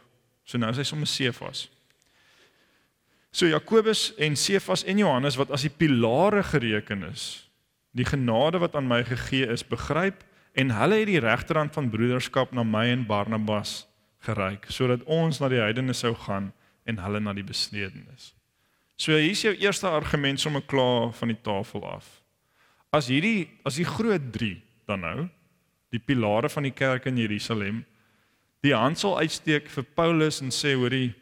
[0.45, 1.69] So nou is hy sommer Sefas.
[3.31, 7.47] So Jakobus en Sefas en Johannes wat as die pilare gereken is,
[7.95, 10.25] die genade wat aan my gegee is, begryp
[10.59, 13.85] en hulle het die regterhand van broederskap na my en Barnabas
[14.27, 16.51] gereik sodat ons na die heidene sou gaan
[16.85, 18.33] en hulle na die besnedenis.
[19.01, 22.09] So hier's jou eerste argument sommer klaar van die tafel af.
[22.93, 24.59] As hierdie as die groot 3
[24.91, 25.29] dan nou
[25.95, 27.85] die pilare van die kerk in Jerusalem
[28.61, 31.15] die hand sal uitsteek vir Paulus en sê hoorie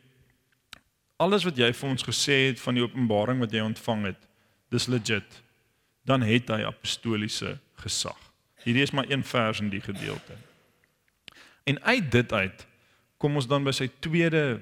[1.22, 4.20] alles wat jy vir ons gesê het van die openbaring wat jy ontvang het,
[4.70, 5.38] dis legit.
[6.06, 8.18] Dan het hy apostoliese gesag.
[8.62, 10.38] Hierdie is maar een vers in die gedeelte.
[11.66, 12.66] En uit dit uit
[13.18, 14.60] kom ons dan by sy tweede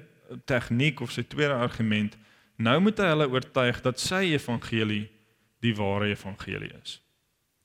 [0.49, 2.17] tegniek of sy tweede argument.
[2.57, 5.05] Nou moet hy hulle oortuig dat sy evangelie
[5.61, 6.97] die ware evangelie is.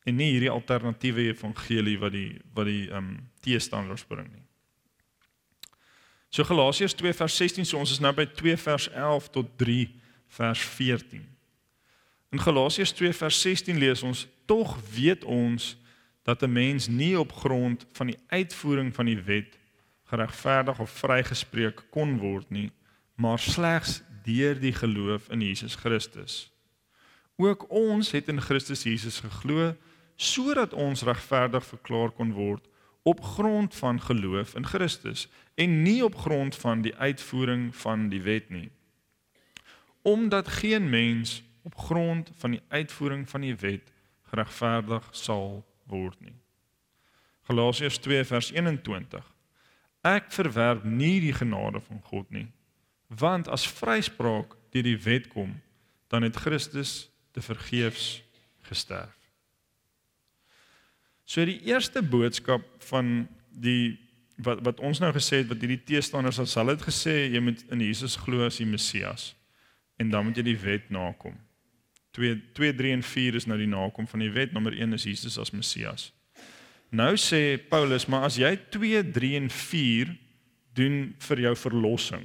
[0.05, 4.45] En nie hierdie alternatiewe evangelie wat die wat die ehm um, teestanders bring nie.
[6.33, 9.89] So Galasiërs 2 vers 16, so ons is nou by 2 vers 11 tot 3
[10.39, 11.25] vers 14.
[12.33, 15.77] In Galasiërs 2 vers 16 lees ons: "Tog weet ons
[16.23, 19.59] dat 'n mens nie op grond van die uitvoering van die wet
[20.05, 22.71] geregverdig of vrygespreek kon word nie,
[23.15, 26.51] maar slegs deur die geloof in Jesus Christus.
[27.37, 29.75] Ook ons het in Christus Jesus geglo
[30.17, 32.69] sodat ons regverdig verklaar kon word
[33.03, 38.23] op grond van geloof in Christus en nie op grond van die uitvoering van die
[38.23, 38.71] wet nie.
[40.03, 43.93] Omdat geen mens op grond van die uitvoering van die wet
[44.31, 46.37] geregverdig sal word nie.
[47.43, 49.25] Galasiërs 2 vers 21.
[50.03, 52.49] Ek verwerp nie die genade van God nie,
[53.19, 55.55] want as vryspraak deur die wet kom,
[56.09, 58.23] dan het Christus te vergeefs
[58.69, 59.17] gesterf.
[61.25, 63.99] So die eerste boodskap van die
[64.43, 67.63] wat wat ons nou gesê het wat hierdie teestanders as hulle het gesê jy moet
[67.73, 69.33] in Jesus glo as die Messias
[70.01, 71.37] en dan moet jy die wet nakom.
[72.17, 74.53] 2 2 3 en 4 is nou die nakom van die wet.
[74.53, 76.11] Nommer 1 is Jesus as Messias.
[76.93, 80.13] Nou sê Paulus, maar as jy 2 3 en 4
[80.77, 80.97] doen
[81.29, 82.25] vir jou verlossing,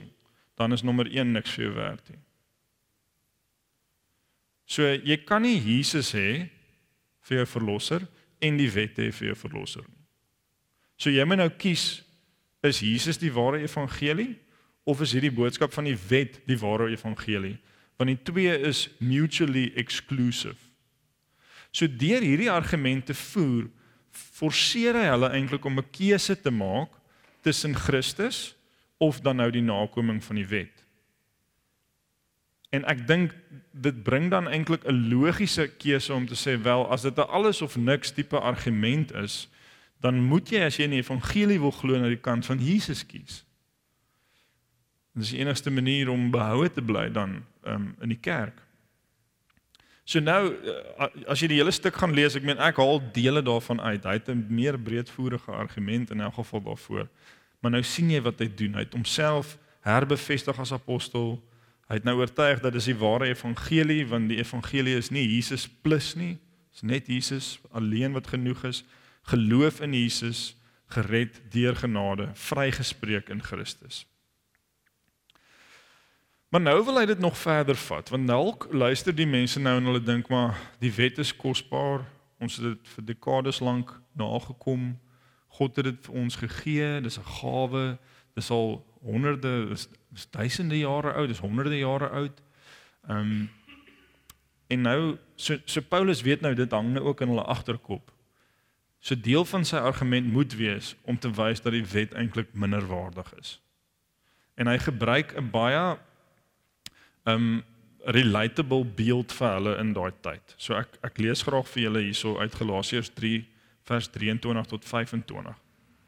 [0.57, 2.19] dan is nommer 1 niks vir jou werd nie.
[4.67, 6.49] So jy kan nie Jesus hê
[7.29, 8.03] vir jou verlosser
[8.43, 10.03] en die wet hê vir jou verlosser nie.
[10.97, 12.01] So jy moet nou kies
[12.65, 14.33] is Jesus die ware evangelie
[14.87, 17.55] of is hierdie boodskap van die wet die ware evangelie?
[17.97, 20.57] Want die twee is mutually exclusive.
[21.71, 23.69] So deur hierdie argumente voer
[24.17, 26.89] forceer hy hulle eintlik om 'n keuse te maak
[27.45, 28.56] tussen Christus
[28.97, 30.85] of dan nou die nakoming van die wet.
[32.69, 33.35] En ek dink
[33.71, 37.61] dit bring dan eintlik 'n logiese keuse om te sê wel as dit 'n alles
[37.61, 39.49] of niks tipe argument is,
[39.99, 43.05] dan moet jy as jy in die evangelie wil glo na die kant van Jesus
[43.05, 43.45] kies.
[45.13, 48.61] Dit is die enigste manier om behoue te bly dan um, in die kerk.
[50.07, 53.41] So nou eh, as jy die hele stuk gaan lees, ek meen ek haal dele
[53.43, 54.05] daarvan uit.
[54.07, 57.07] Hy het 'n meer breedvoerige argument in elk geval daarvoor.
[57.59, 58.75] Maar nou sien jy wat hy doen.
[58.77, 59.55] Hy het homself
[59.87, 61.37] herbevestig as apostel.
[61.87, 65.67] Hy het nou oortuig dat dis die ware evangelie want die evangelie is nie Jesus
[65.67, 66.35] plus nie.
[66.75, 68.83] Dis net Jesus alleen wat genoeg is.
[69.31, 70.55] Geloof in Jesus,
[70.93, 74.05] gered deur genade, vrygespreek in Christus.
[76.47, 79.89] Maar nou wil hy dit nog verder vat want dalk luister die mense nou en
[79.89, 82.05] hulle dink maar die wet is kosbaar.
[82.39, 84.93] Ons het dit vir dekades lank nagekom.
[85.47, 87.01] God het dit vir ons gegee.
[87.01, 87.97] Dis 'n gawe.
[88.33, 92.41] Dis al honderde, dis, dis duisende jare oud, dis honderde jare oud.
[93.07, 93.49] Ehm um,
[94.67, 98.11] en nou so, so Paulus weet nou dit hang nou ook in hulle agterkop.
[98.99, 103.31] So deel van sy argument moet wees om te wys dat die wet eintlik minderwaardig
[103.39, 103.61] is.
[104.59, 105.97] En hy gebruik 'n baie
[107.23, 107.63] um
[108.03, 110.53] relatable beeld vir hulle in daai tyd.
[110.57, 113.45] So ek ek lees graag vir julle hierso uit Galasiërs 3
[113.87, 115.55] vers 23 tot 25.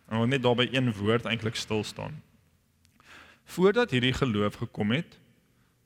[0.09, 2.19] En ons net daarby een woord eintlik stil staan.
[3.49, 5.19] Voordat hierdie geloof gekom het,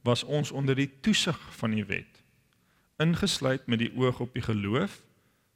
[0.04, 2.24] was ons onder die toesig van die wet,
[3.00, 5.00] ingesluit met die oog op die geloof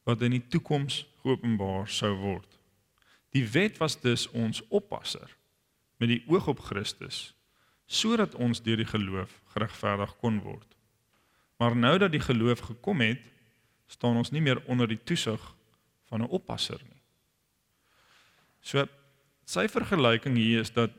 [0.08, 2.47] wat in die toekoms geopenbaar sou word.
[3.36, 5.36] Die wet was dus ons oppasser
[6.00, 7.34] met die oog op Christus
[7.88, 10.67] sodat ons deur die geloof geregverdig kon word.
[11.56, 13.21] Maar nou dat die geloof gekom het,
[13.88, 15.39] staan ons nie meer onder die toesig
[16.10, 17.02] van 'n oppasser nie.
[18.62, 18.86] So
[19.46, 20.91] sy vergelyking hier is dat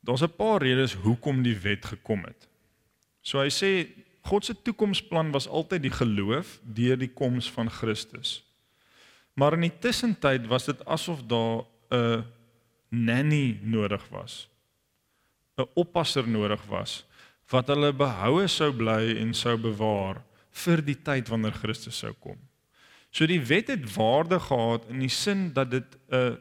[0.00, 2.48] daar's 'n paar redes hoekom die wet gekom het.
[3.22, 3.88] So hy sê
[4.22, 8.44] God se toekomsplan was altyd die geloof deur die koms van Christus.
[9.34, 12.24] Maar in die tussentyd was dit asof daar 'n
[12.88, 14.48] nanny nodig was
[15.56, 17.04] 'n oppasser nodig was
[17.50, 20.22] wat hulle behoue sou bly en sou bewaar
[20.64, 22.47] vir die tyd wanneer Christus sou kom.
[23.10, 26.38] So die wet het waarde gehad in die sin dat dit 'n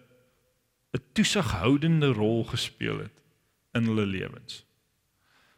[0.94, 3.22] 'n toesighoudende rol gespeel het
[3.74, 4.66] in hulle lewens.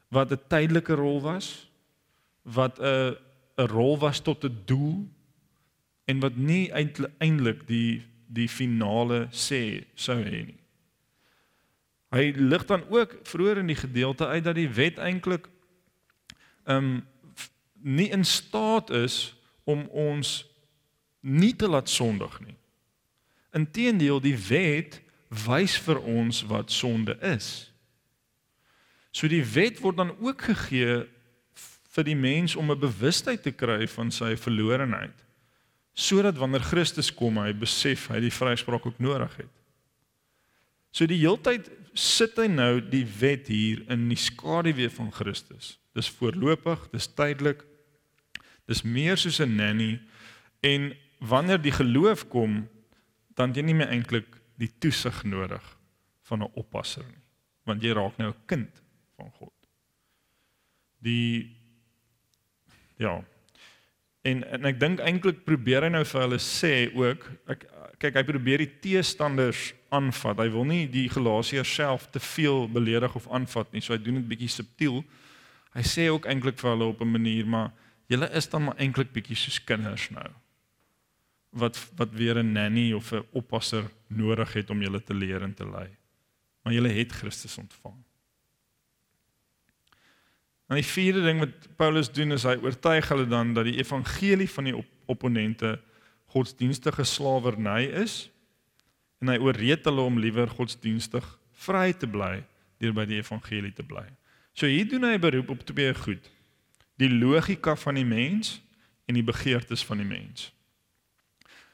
[0.07, 1.69] Wat 'n tydelike rol was,
[2.41, 3.15] wat 'n
[3.57, 5.09] 'n rol was tot 'n doel
[6.05, 6.71] en wat nie
[7.17, 10.59] eintlik die die finale sê sou hê nie.
[12.13, 15.49] Hy lig dan ook vroeër in die gedeelte uit dat die wet eintlik
[16.65, 17.07] ehm um,
[17.81, 20.48] nie in staat is om ons
[21.19, 22.55] nie te laat sondig nie.
[23.55, 25.01] Inteendeel die wet
[25.45, 27.69] wys vir ons wat sonde is.
[29.11, 31.03] So die wet word dan ook gegee
[31.89, 35.25] vir die mens om 'n bewustheid te kry van sy verlorenheid
[35.99, 39.51] sodat wanneer Christus kom hy besef hy die vryspraak ook nodig het.
[40.95, 45.77] So die heeltyd sit hy nou die wet hier in die skaduwee van Christus.
[45.97, 47.65] Dis voorlopig, dis tydelik.
[48.69, 49.99] Dis meer soos 'n nanny
[50.61, 52.67] en wanneer die geloof kom,
[53.35, 55.63] dan jy nie meer eintlik die toesig nodig
[56.27, 57.23] van 'n oppasser nie,
[57.65, 58.81] want jy raak nou 'n kind
[59.15, 59.53] van God.
[60.99, 61.55] Die
[62.97, 63.23] ja.
[64.21, 67.65] En en ek dink eintlik probeer hy nou vir hulle sê ook ek
[67.99, 70.39] kyk hy probeer die teestanders aanvat.
[70.39, 73.81] Hy wil nie die Galasiërs self te veel beledig of aanvat nie.
[73.81, 75.03] So hy doen dit bietjie subtiel.
[75.75, 77.71] Hy sê ook eintlik vir hulle op 'n manier, maar
[78.07, 80.29] julle is dan maar eintlik bietjie soos kinders nou.
[81.49, 85.53] Wat wat weer 'n nanny of 'n oppasser nodig het om julle te leer en
[85.53, 85.89] te lei.
[86.61, 88.03] Maar julle het Christus ontvang.
[90.67, 94.49] En die vierde ding wat Paulus doen is hy oortuig hulle dan dat die evangelie
[94.49, 95.79] van die op opponente
[96.29, 98.29] godsdienstige slawerny is
[99.19, 101.25] en hy ooreed hulle om liewer godsdienstig
[101.65, 102.43] vry te bly
[102.77, 104.05] deur by die evangelie te bly.
[104.53, 106.29] So hier doen hy 'n beroep op twee goed.
[107.01, 108.61] Die logika van die mens
[109.07, 110.51] en die begeertes van die mens.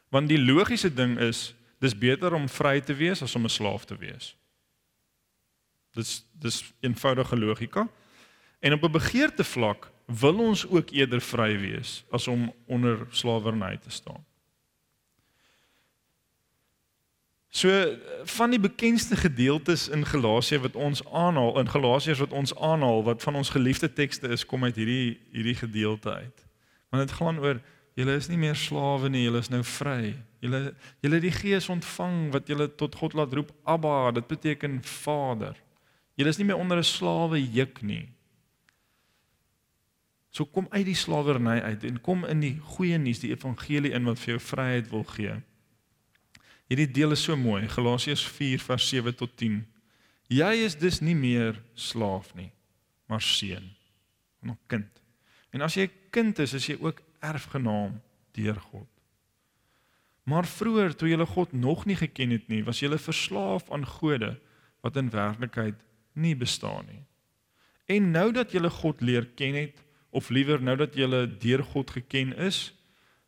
[0.10, 3.86] Want die logiese ding is dis beter om vry te wees as om 'n slaaf
[3.86, 4.36] te wees.
[5.94, 7.88] Dis dis eenvoudige logika.
[8.60, 13.78] En op 'n begeerte vlak wil ons ook eerder vry wees as om onder slawerny
[13.78, 14.26] te staan.
[17.56, 23.04] So van die bekendste gedeeltes in Galasië wat ons aanhaal in Galasiërs wat ons aanhaal
[23.04, 26.46] wat van ons geliefde tekste is kom uit hierdie hierdie gedeelte uit.
[26.90, 27.62] Want dit gaan oor
[27.96, 30.16] julle is nie meer slawe nie, julle is nou vry.
[30.44, 35.56] Julle julle die Gees ontvang wat julle tot God laat roep Abba, dit beteken Vader.
[36.20, 38.10] Julle is nie meer onder 'n slawe juk nie.
[40.36, 44.04] So kom uit die slawerny uit en kom in die goeie nuus, die evangelie in
[44.04, 45.38] wat vir jou vryheid wil gee.
[46.68, 49.62] Hierdie deel is so mooi, Galasiërs 4 vers 7 tot 10.
[50.28, 52.52] Jy is dus nie meer slaaf nie,
[53.08, 53.76] maar seun,
[54.44, 54.92] 'n kind.
[55.54, 58.02] En as jy 'n kind is, is jy ook erfgenaam
[58.38, 58.90] deur God.
[60.26, 64.36] Maar vroeër toe jy God nog nie geken het nie, was jy verslaaf aan gode
[64.82, 65.78] wat in werklikheid
[66.14, 67.04] nie bestaan nie.
[67.86, 71.06] En nou dat jy God leer ken het, of liewer nou dat jy
[71.40, 72.76] deur God geken is,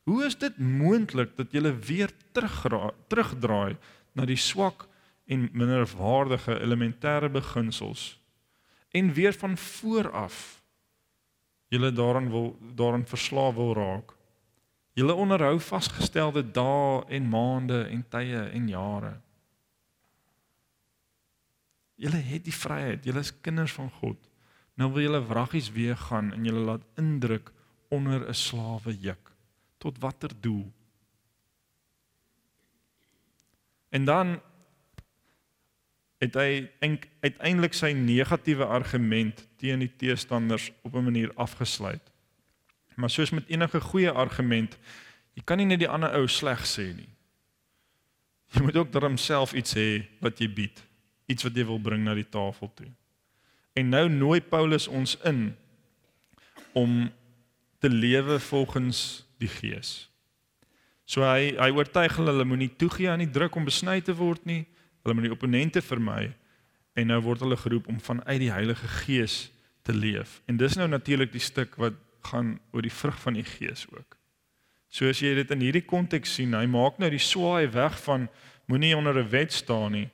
[0.08, 3.76] Hoe is dit moontlik dat jy weer terugdraai
[4.16, 4.86] na die swak
[5.28, 8.14] en minderwaardige elementêre beginsels
[8.96, 10.08] en weer van voor
[11.70, 14.14] jy daaraan wil daaraan verslaaf wil raak?
[14.98, 19.14] Jy onderhou vasgestelde dae en maande en tye en jare.
[21.98, 24.18] Jy het die vryheid, jy is kinders van God.
[24.78, 27.52] Nou wil jy wraggies weer gaan en jy laat indruk
[27.90, 29.32] onder 'n slawe juk
[29.78, 30.66] tot watter doel?
[33.90, 34.40] En dan
[36.18, 36.70] het hy
[37.22, 42.02] uiteindelik sy negatiewe argument teen die teestanders op 'n manier afgesluit.
[42.96, 44.78] Maar soos met enige goeie argument,
[45.34, 47.10] jy kan nie net die ander ou sleg sê nie.
[48.54, 50.84] Jy moet ook darm self iets hê wat jy bied,
[51.26, 52.92] iets wat jy wil bring na die tafel toe.
[53.74, 55.56] En nou nooi Paulus ons in
[56.74, 57.12] om
[57.80, 60.10] te lewe volgens die Gees.
[61.06, 64.44] So hy hy oortuig hulle hulle moenie toegee aan die druk om besny te word
[64.46, 64.66] nie.
[65.08, 66.34] Hulle moet die opponente vermy
[67.00, 69.48] en nou word hulle geroep om vanuit die Heilige Gees
[69.88, 70.42] te leef.
[70.52, 71.96] En dis nou natuurlik die stuk wat
[72.28, 74.18] gaan oor die vrug van die Gees ook.
[74.92, 78.28] So as jy dit in hierdie konteks sien, hy maak nou die swaai weg van
[78.68, 80.10] moenie onder 'n wet staan nie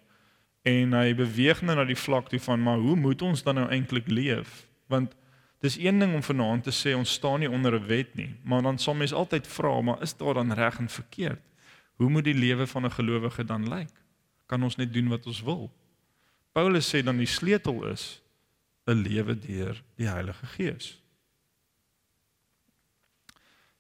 [0.61, 3.67] en hy beweeg nou na die vlak toe van maar hoe moet ons dan nou
[3.69, 4.67] eintlik leef?
[4.87, 5.15] Want
[5.59, 8.61] dis een ding om vanaand te sê ons staan nie onder 'n wet nie, maar
[8.61, 11.41] dan sal mens altyd vra, maar is daar dan reg en verkeerd?
[11.95, 14.02] Hoe moet die lewe van 'n gelowige dan lyk?
[14.47, 15.71] Kan ons net doen wat ons wil?
[16.53, 18.21] Paulus sê dan die sleutel is
[18.87, 20.99] 'n lewe deur die Heilige Gees.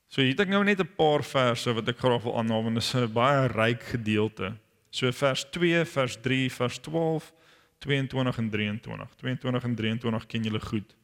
[0.07, 2.75] So hier het ek nou net 'n paar verse wat ek graag wil aanhaal want
[2.75, 4.53] dit is 'n baie ryk gedeelte.
[4.91, 7.33] So vers 2, vers 3, vers 12,
[7.79, 9.15] 22 en 23.
[9.15, 10.95] 22 en 23 ken julle goed.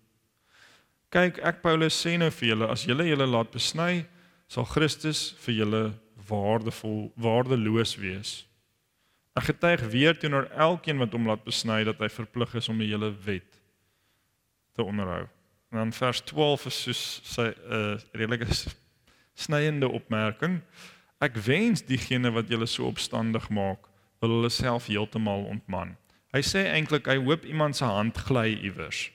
[1.10, 4.06] Kyk, ek Paulus sê nou vir julle, as julle julle laat besny,
[4.48, 5.94] sal Christus vir julle
[6.30, 8.46] waardevol, waardeloos wees.
[9.38, 12.90] Ek getuig weer teenoor elkeen wat hom laat besny dat hy verplig is om die
[12.90, 13.60] hele wet
[14.76, 15.28] te onderhou.
[15.70, 18.48] En dan vers 12 is soos sy 'n uh, redelike
[19.34, 20.62] snyende opmerking.
[21.22, 23.88] Ek wens diegene wat julle so opstandig maak,
[24.20, 25.96] wil hulle self heeltemal ontman.
[26.34, 29.10] Hy sê eintlik hy hoop iemand se hand gly iewers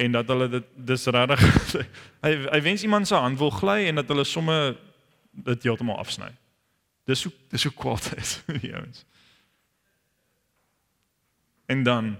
[0.00, 1.42] en dat hulle dit dis regtig
[2.24, 4.56] hy hy wens iemand se hand wil gly en dat hulle somme
[5.30, 6.30] dit heeltemal afsny.
[7.04, 9.04] Dis hoe dis hoe kwaad is die ouens.
[11.70, 12.16] En dan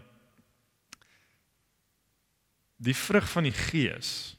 [2.76, 4.36] die vrug van die gees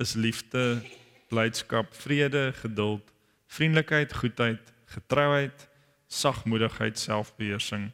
[0.00, 0.82] is liefde,
[1.28, 3.12] blydskap, vrede, geduld,
[3.46, 5.68] vriendelikheid, goedheid, getrouheid,
[6.06, 7.90] sagmoedigheid, selfbeheersing.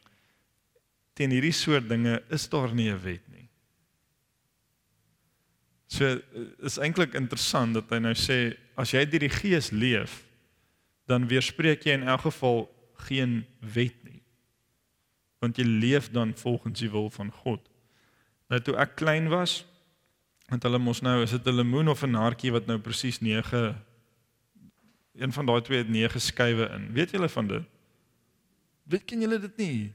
[1.16, 3.48] Teen hierdie soort dinge is daar nie 'n wet nie.
[5.86, 6.20] So
[6.58, 10.25] is eintlik interessant dat hy nou sê as jy deur die gees leef,
[11.06, 12.66] dan weerspreek jy in elk geval
[13.06, 14.22] geen wet nie.
[15.38, 17.62] Want jy leef dan volgens die wil van God.
[18.50, 19.64] Nou toe ek klein was,
[20.50, 23.84] want hulle mos nou is dit 'n lemoen of 'n hartjie wat nou presies 9
[25.16, 26.92] een van daai twee het 9 skywe in.
[26.92, 27.64] Weet julle van dit?
[28.82, 29.94] Weet ken julle dit nie?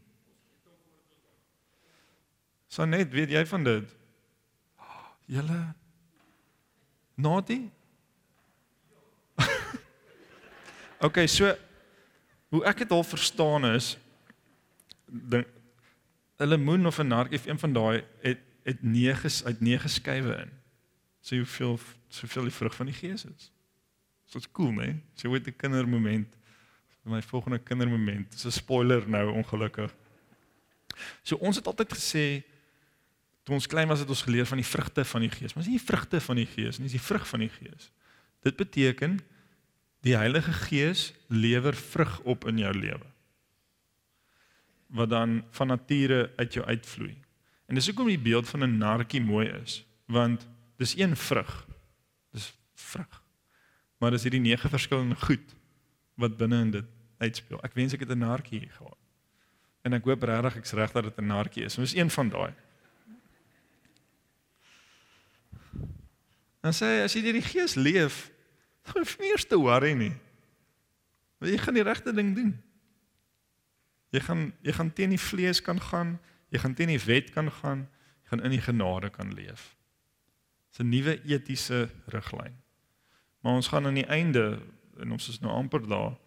[2.68, 3.95] Sanet, weet jy van dit?
[5.36, 5.74] Julle
[7.16, 7.70] Naughty?
[11.02, 11.56] Okay, so
[12.52, 13.97] hoe ek dit al verstaan is
[15.08, 15.45] ding
[16.39, 20.52] 'n lemoen of 'n nark een van daai het het 9 uit 9 skywe in.
[21.22, 21.80] So hoeveel
[22.10, 23.52] soveel die vrug van die gees is.
[24.26, 24.76] So dit's cool, né?
[24.76, 25.02] Nee?
[25.16, 26.28] So weet 'n kindermoment.
[27.04, 28.32] My volgende kindermoment.
[28.32, 29.93] Dis 'n spoiler nou ongelukkig.
[31.24, 32.43] So ons het altyd gesê
[33.43, 35.72] Toe ons klein was het ons geleer van die vrugte van die Gees, maar dis
[35.72, 37.89] nie die vrugte van die Gees nie, dis die vrug van die Gees.
[38.45, 39.18] Dit beteken
[40.02, 43.06] die Heilige Gees lewer vrug op in jou lewe.
[44.88, 47.16] Wat dan van nature uit jou uitvloei.
[47.66, 50.47] En dis hoekom die beeld van 'n narkie mooi is, want
[50.78, 51.68] dis een vrug.
[52.32, 53.22] Dis vrug.
[53.97, 55.56] Maar dis hierdie nege verskillende goed
[56.14, 56.86] wat binne in dit
[57.18, 57.62] uitspeel.
[57.64, 58.97] Ek wens ek het 'n narkie gehad.
[59.82, 61.76] En ek hoop regtig ek's reg dat dit 'n narkie is.
[61.76, 62.54] Dis een van daai.
[66.62, 68.31] Dan sê hy as jy deur die gees leef,
[68.86, 70.14] dan hoef jy nie te worry nie.
[71.40, 72.52] Want jy gaan die regte ding doen.
[74.12, 76.18] Jy gaan jy gaan teen die vlees kan gaan,
[76.52, 77.88] jy gaan teen die wet kan gaan,
[78.24, 79.76] jy gaan in die genade kan leef.
[80.72, 82.56] Dis 'n nuwe etiese riglyn.
[83.42, 84.60] Maar ons gaan aan die einde
[85.00, 86.18] en ons is nou amper daar.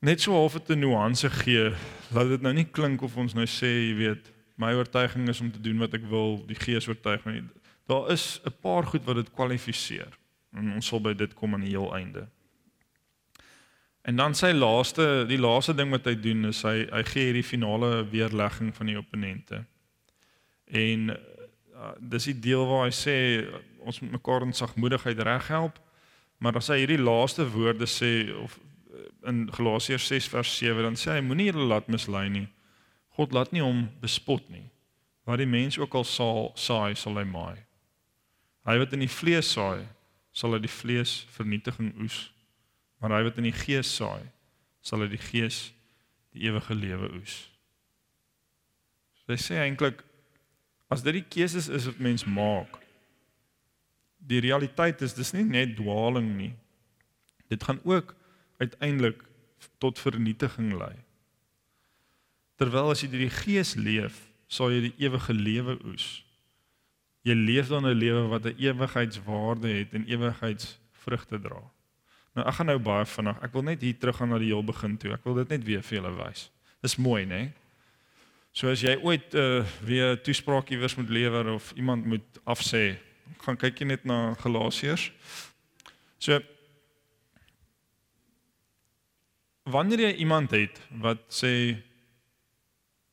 [0.00, 1.74] Net so half 'n nuance gee,
[2.12, 5.50] laat dit nou nie klink of ons nou sê, jy weet, my oortuiging is om
[5.50, 7.42] te doen wat ek wil, die gees oortuig my.
[7.86, 10.19] Daar is 'n paar goed wat dit kwalifiseer.
[10.56, 12.26] En ons sal by dit kom aan die heel einde.
[14.02, 17.46] En dan sy laaste, die laaste ding wat hy doen is hy hy gee hierdie
[17.46, 19.60] finale weerlegging van die opponente.
[20.66, 23.16] En uh, dis die deel waar hy sê
[23.84, 25.76] ons moet mekaar in sagmoedigheid reghelp.
[26.40, 30.96] Maar as hy hierdie laaste woorde sê of uh, in Galasiërs 6 vers 7 dan
[30.96, 32.46] sê hy moenie julle laat mislei nie.
[33.20, 34.64] God laat nie hom bespot nie.
[35.28, 37.60] Wat die mens ook al sal saai, sal hy maai.
[38.64, 39.84] Hy wat in die vlees saai,
[40.32, 42.28] sal uit die vlees vernietiging oes.
[43.00, 44.22] Maar hy wat in die gees saai,
[44.84, 45.70] sal uit die gees
[46.34, 47.42] die ewige lewe oes.
[49.22, 50.04] So hy sê eintlik
[50.90, 52.78] as dit die keuses is wat mens maak,
[54.20, 56.52] die realiteit is dis nie net dwaaling nie.
[57.50, 58.14] Dit gaan ook
[58.60, 59.22] uiteindelik
[59.82, 60.94] tot vernietiging lei.
[62.60, 64.18] Terwyl as jy deur die Gees leef,
[64.50, 66.20] sal jy die ewige lewe oes.
[67.22, 71.60] Jy leef dan 'n lewe wat 'n ewigheidswaarde het en ewigheidsvrugte dra.
[72.34, 73.42] Nou ek gaan nou baie vinnig.
[73.42, 75.12] Ek wil net hier terug gaan na die heel begin toe.
[75.12, 76.50] Ek wil dit net weer vir julle wys.
[76.80, 77.52] Dis mooi, né?
[78.52, 82.98] So as jy ooit uh, weer toespraak iewers moet lewer of iemand moet afsê,
[83.44, 85.12] gaan kyk jy net na Galasiërs.
[86.18, 86.40] So
[89.70, 91.78] wanneer jy iemand het wat sê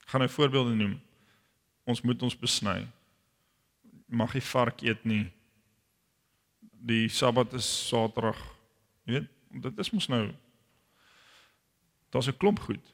[0.07, 1.01] gaan 'n voorbeeld noem.
[1.85, 2.87] Ons moet ons besny.
[4.07, 5.25] Mag jy vark eet nie.
[6.61, 8.39] Die Sabbat is Saterdag.
[9.07, 9.31] Jy weet,
[9.67, 10.27] dit is mos nou
[12.09, 12.93] daar's 'n klomp goed.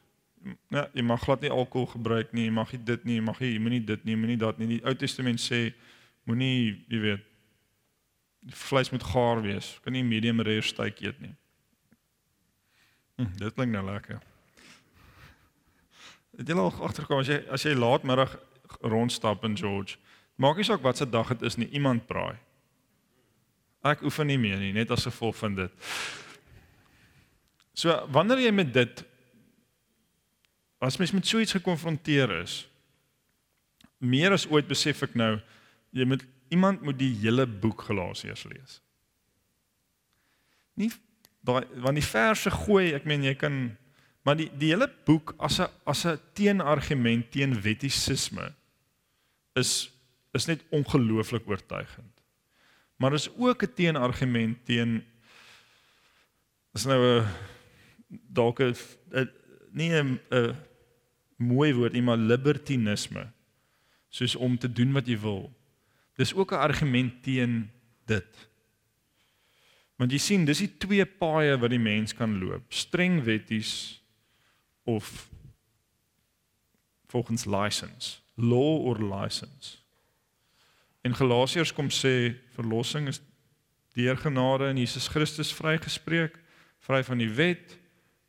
[0.69, 3.39] Ja, jy mag glad nie alkohol gebruik nie, jy mag nie dit nie, jy mag
[3.39, 4.67] jy moenie dit nie, moenie dat nie.
[4.67, 5.73] Die Ou Testament sê
[6.23, 7.23] moenie, jy weet,
[8.39, 9.79] die vleis moet gaar wees.
[9.83, 11.35] Kan nie medium rare steak eet nie.
[13.15, 14.21] Hm, dit klink nou lekker.
[16.37, 18.39] Het jy al agterkom as jy as jy laatmiddag
[18.81, 19.97] rondstap in George,
[20.35, 22.37] maak nie saak wat se dag dit is nie, iemand braai.
[23.83, 25.87] Ek oefen nie meer nie, net as gevolg van dit.
[27.75, 29.03] So wanneer jy met dit
[30.83, 32.65] as mens met so iets gekonfronteer is,
[34.03, 35.37] meer as ooit besef ek nou,
[35.95, 38.81] jy moet iemand moet die hele boek Galasiërs lees.
[40.79, 40.91] Nie
[41.43, 43.63] daai want die verse gooi, ek meen jy kan
[44.23, 48.53] maar die die hele boek as 'n as 'n teenargument teen wettisisme
[49.55, 49.91] is
[50.33, 52.21] is net ongelooflik oortuigend.
[52.97, 55.03] Maar is ook 'n teenargument teen
[56.73, 57.27] is nou 'n
[58.09, 58.75] dalk 'n
[59.71, 60.19] nie 'n
[61.37, 63.31] mooi woord nie, maar libertinisme.
[64.09, 65.53] Soos om te doen wat jy wil.
[66.15, 67.71] Dis ook 'n argument teen
[68.05, 68.49] dit.
[69.95, 72.73] Want jy sien, dis die twee paaie wat die mens kan loop.
[72.73, 74.01] Streng wetties
[74.83, 75.29] of
[77.07, 79.82] volgens license, law or license.
[81.03, 83.19] In Galasiërs kom sê verlossing is
[83.93, 86.37] deur genade in Jesus Christus vrygespreek,
[86.83, 87.75] vry van die wet,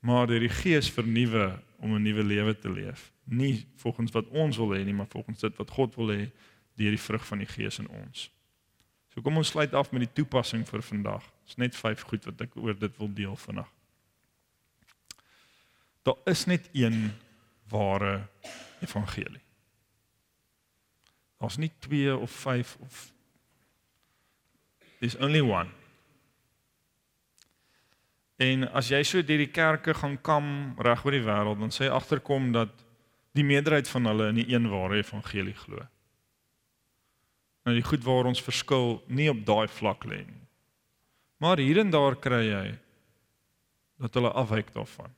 [0.04, 3.12] maar deur die Gees vernuwe om 'n nuwe lewe te leef.
[3.24, 6.30] Nie volgens wat ons wil hê nie, maar volgens dit wat God wil hê
[6.74, 8.30] deur die vrug van die Gees in ons.
[9.14, 11.22] So kom ons sluit af met die toepassing vir vandag.
[11.46, 13.70] Dis net vyf goed wat ek oor dit wil deel vandag.
[16.02, 17.12] Daar is net een
[17.70, 18.26] ware
[18.80, 19.43] evangelie.
[21.44, 23.10] Daar's nie twee of vyf of
[24.98, 25.68] There's only one.
[28.40, 30.46] En as jy so deur die kerke gaan kam
[30.80, 32.72] reg oor die wêreld, dan sê jy agterkom dat
[33.36, 35.82] die meerderheid van hulle in die een ware evangelie glo.
[37.68, 40.40] Nou die goed waar ons verskil nie op daai vlak lê nie.
[41.44, 42.64] Maar hier en daar kry jy
[44.00, 45.12] dat hulle afwyk daarvan.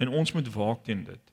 [0.00, 1.31] En ons moet waak teen dit.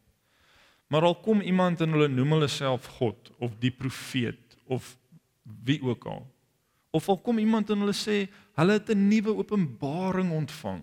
[0.89, 4.97] Maar al kom iemand en hulle noem hulle self God of die profeet of
[5.63, 6.25] wie ook al.
[6.89, 8.25] Of al kom iemand en hulle sê
[8.57, 10.81] hulle het 'n nuwe openbaring ontvang.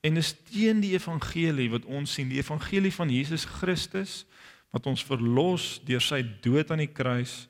[0.00, 4.26] En is teen die evangelie wat ons sien, die evangelie van Jesus Christus
[4.70, 7.48] wat ons verlos deur sy dood aan die kruis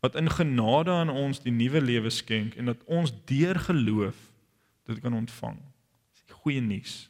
[0.00, 4.16] wat in genade aan ons die nuwe lewe skenk en dat ons deur geloof
[4.86, 5.58] dit kan ontvang.
[6.12, 7.09] Dis die goeie nuus.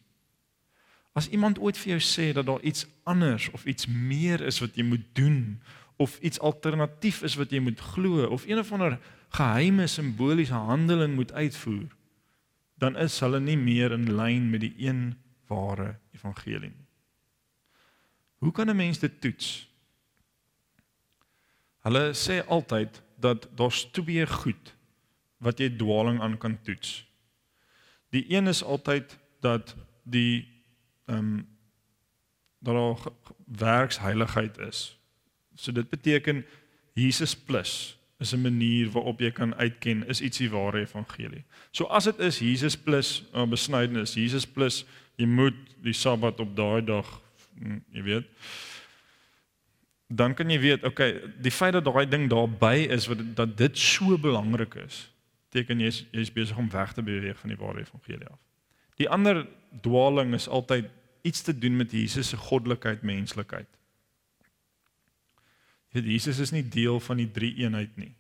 [1.13, 4.77] As iemand ooit vir jou sê dat daar iets anders of iets meer is wat
[4.79, 5.61] jy moet doen
[6.01, 8.99] of iets alternatief is wat jy moet glo of een of ander
[9.37, 11.91] geheime simboliese handeling moet uitvoer,
[12.81, 15.19] dan is hulle nie meer in lyn met die een
[15.51, 16.87] ware evangelie nie.
[18.41, 19.69] Hoe kan 'n mens dit toets?
[21.85, 24.75] Hulle sê altyd dat daar's twee goed
[25.39, 27.05] wat jy dwaaling aan kan toets.
[28.11, 30.49] Die een is altyd dat die
[31.11, 31.49] ehm um,
[32.61, 33.13] dat daar
[33.45, 34.99] werksheiligheid is.
[35.55, 36.45] So dit beteken
[36.93, 41.45] Jesus plus is 'n manier waarop jy kan uitken is ietsie ware evangelie.
[41.71, 44.85] So as dit is Jesus plus uh, besnydenis, Jesus plus
[45.17, 47.21] jy moet die Sabbat op daai dag,
[47.59, 48.27] hm, jy weet
[50.11, 53.79] dan kan jy weet, okay, die feit dat daai ding daarby is wat dat dit
[53.79, 55.13] so belangrik is,
[55.55, 58.39] teken jy's jy's besig om weg te beweeg van die ware evangelie af.
[58.99, 59.47] Die ander
[59.81, 60.91] dwaaling is altyd
[61.23, 63.69] iets te doen met Jesus se goddelikheid, menslikheid.
[65.91, 68.13] Jy weet Jesus is nie deel van die drie eenheid nie.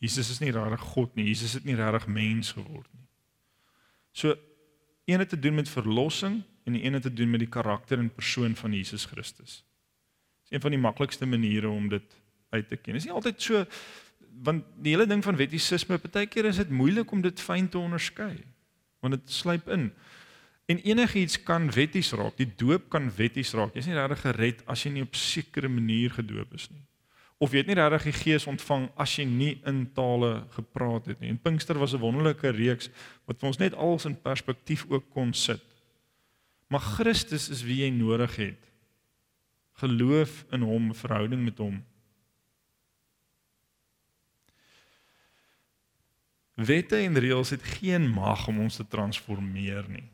[0.00, 1.26] Jesus is nie regtig God nie.
[1.28, 3.06] Jesus het nie regtig mens geword nie.
[4.12, 4.36] So
[5.04, 7.98] een het te doen met verlossing en die een het te doen met die karakter
[7.98, 9.62] en persoon van Jesus Christus
[10.42, 12.16] Dis een van die maklikste maniere om dit
[12.50, 12.92] uit te ken.
[12.92, 13.64] Dit is nie altyd so
[14.42, 17.78] want die hele ding van wettisisme, baie keer is dit moeilik om dit fyn te
[17.78, 18.38] onderskei.
[19.04, 19.90] Want dit sluip in.
[20.70, 22.36] En enigiets kan wetties raak.
[22.38, 23.74] Die doop kan wetties raak.
[23.74, 26.84] Jy's nie regtig gered as jy nie op sekere manier gedoop is nie.
[27.40, 31.22] Of jy het nie regtig die Gees ontvang as jy nie in tale gepraat het
[31.22, 31.32] nie.
[31.32, 32.90] En Pinkster was 'n wonderlike reeks
[33.26, 35.64] wat vir ons net alles in perspektief ook kon sit.
[36.68, 38.62] Maar Christus is wie jy nodig het.
[39.82, 41.84] Geloof in hom, verhouding met hom.
[46.54, 50.08] Wette en reëls het geen mag om ons te transformeer nie.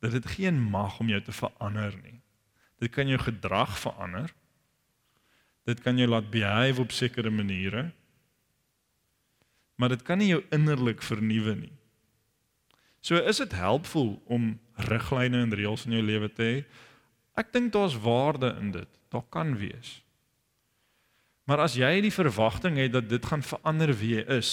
[0.00, 2.20] Dit het geen mag om jou te verander nie.
[2.80, 4.32] Dit kan jou gedrag verander.
[5.68, 7.90] Dit kan jou laat behave op sekere maniere.
[9.76, 11.72] Maar dit kan nie jou innerlik vernuwe nie.
[13.00, 16.56] So is dit helpful om riglyne en reëls in jou lewe te hê.
[17.40, 18.88] Ek dink daar's waarde in dit.
[19.12, 20.00] Daar kan wees.
[21.48, 24.50] Maar as jy die verwagting het dat dit gaan verander wie jy is,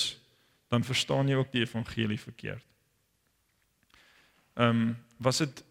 [0.72, 2.64] dan verstaan jy ook die evangelie verkeerd.
[4.58, 5.64] Ehm um, was dit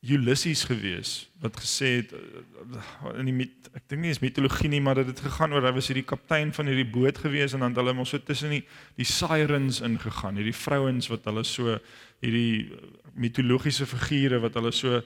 [0.00, 4.80] Ulysses gewees wat gesê het eh, in die mit, ek dink nie is mitologie nie,
[4.82, 7.74] maar dit het gegaan oor hy was hierdie kaptein van hierdie boot gewees en dan
[7.74, 8.62] het hulle mos so tussen die
[8.98, 11.74] die sirens ingegaan, hierdie vrouens wat hulle so
[12.22, 12.70] hierdie
[13.18, 15.02] mitologiese figure wat hulle so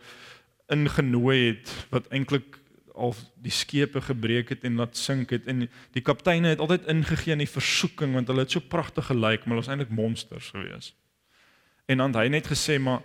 [0.72, 2.59] ingenooi het wat eintlik
[2.92, 5.64] al die skepe gebreek het en laat sink het en
[5.96, 9.57] die kapteine het altyd ingegee in die versoeking want hulle het so pragtig gelyk maar
[9.57, 10.92] hulle was eintlik monsters gewees.
[11.88, 13.00] En dan het hy net gesê maar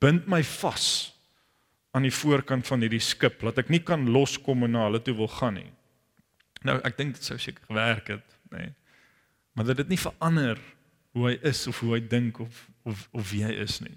[0.00, 0.86] bind my vas
[1.90, 5.16] aan die voorkant van hierdie skip laat ek nie kan loskom en na hulle toe
[5.18, 5.70] wil gaan nie.
[6.66, 8.68] Nou ek dink dit sou seker gewerk het, nê.
[8.68, 8.76] Nee.
[9.58, 10.60] Maar dit het nie verander
[11.16, 13.96] hoe hy is of hoe hy dink of of of wie hy is nie.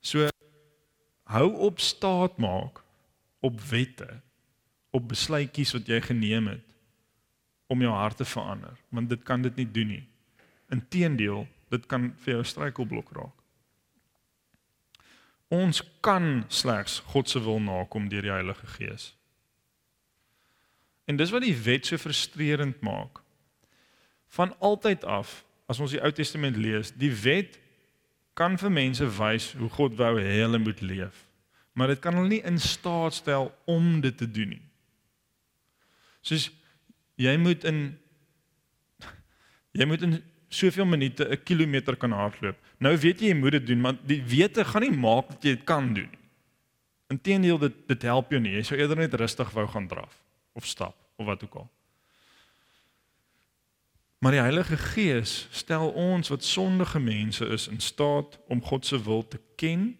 [0.00, 0.30] So
[1.28, 2.80] hou op staat maak
[3.44, 4.08] op wette,
[4.90, 6.64] op besluitjies wat jy geneem het
[7.68, 10.04] om jou hart te verander, want dit kan dit nie doen nie.
[10.72, 13.37] Inteendeel, dit kan vir jou struikelblok raak.
[15.48, 19.12] Ons kan slegs God se wil nakom deur die Heilige Gees.
[21.08, 23.22] En dis wat die wet so frustrerend maak.
[24.36, 27.56] Van altyd af, as ons die Ou Testament lees, die wet
[28.36, 31.24] kan vir mense wys hoe God wou hê hulle moet leef.
[31.72, 34.64] Maar dit kan hulle nie in staat stel om dit te doen nie.
[36.20, 36.50] Soos
[37.18, 37.80] jy moet in
[39.78, 40.18] jy moet in
[40.48, 42.56] soveel minute 'n kilometer kan hardloop.
[42.78, 45.54] Nou weet jy jy moet dit doen, maar die wete gaan nie maak dat jy
[45.54, 46.18] dit kan doen nie.
[47.08, 48.52] Inteendeel dit dit help jou nie.
[48.52, 50.22] Jy sou eerder net rustig wou gaan draf
[50.52, 51.70] of stap of wat ook al.
[54.18, 59.02] Maar die Heilige Gees stel ons wat sondige mense is in staat om God se
[59.02, 59.98] wil te ken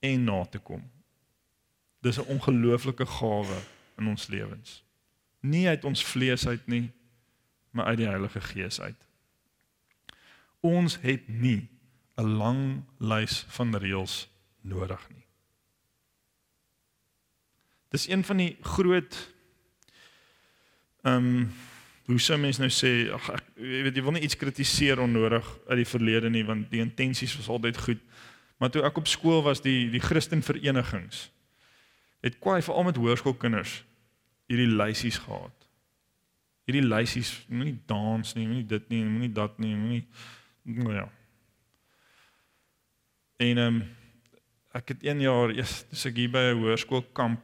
[0.00, 0.90] en na te kom.
[2.00, 3.58] Dis 'n ongelooflike gawe
[3.98, 4.82] in ons lewens.
[5.40, 6.90] Nie uit ons vlees uit nie,
[7.74, 9.00] maar uit die Heilige Gees uit.
[10.64, 11.68] Ons het nie
[12.16, 14.28] 'n lang lys van reëls
[14.60, 15.24] nodig nie.
[17.90, 19.32] Dis een van die groot
[21.02, 21.52] ehm um,
[22.04, 25.80] hoe sou mens nou sê ag ek weet jy wil nie iets kritiseer onnodig uit
[25.80, 28.00] die verlede nie want die intensies was altyd goed.
[28.56, 31.30] Maar toe ek op skool was die die Christenverenigings
[32.24, 33.84] het kwai vir al met hoërskoolkinders
[34.48, 35.63] hierdie lysies gehad
[36.64, 40.04] hierdie lysies moenie dans nie, moenie dit nie, moenie dat nie, moenie
[40.64, 41.08] nou ja.
[43.36, 43.82] En ehm um,
[44.74, 47.42] ek het 1 jaar eers dis ek hier by 'n hoërskoolkamp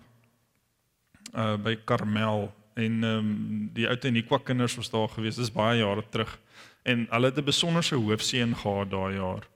[1.30, 5.36] uh by Karmel en ehm um, die ou Teniqua kinders was daar gewees.
[5.36, 6.38] Dis baie jare terug.
[6.82, 9.46] En hulle het 'n besonderse hoofseun gehad daai jaar.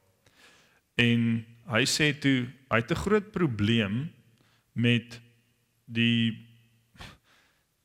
[0.95, 4.12] En hy sê toe hy het 'n groot probleem
[4.73, 5.21] met
[5.85, 6.53] die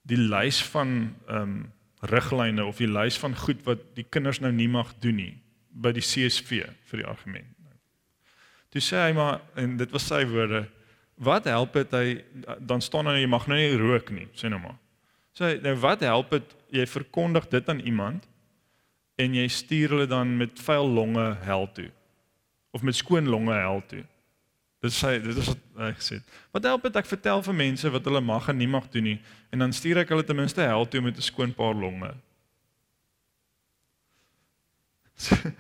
[0.10, 0.96] die lys van
[1.28, 1.60] ehm um,
[2.00, 5.34] riglyne of die lys van goed wat die kinders nou nie mag doen nie
[5.70, 7.50] by die CSV vir die argument.
[8.70, 10.64] Toe sê hy maar en dit was sy woorde,
[11.20, 14.62] wat help dit hy dan staan dan jy mag nou nie rook nie, sê nou
[14.62, 14.78] maar.
[15.36, 18.28] Sê nou wat help dit jy verkondig dit aan iemand
[19.20, 21.90] en jy stuur hulle dan met vuil longe hel toe
[22.72, 24.04] of met skoon longe hel toe.
[24.80, 26.28] Dit sê dit is wat gesê het.
[26.56, 29.20] Wat help dit ek vertel vir mense wat hulle mag en nie mag doen nie
[29.52, 32.14] en dan stuur ek hulle ten minste hel toe met 'n skoon paar longe.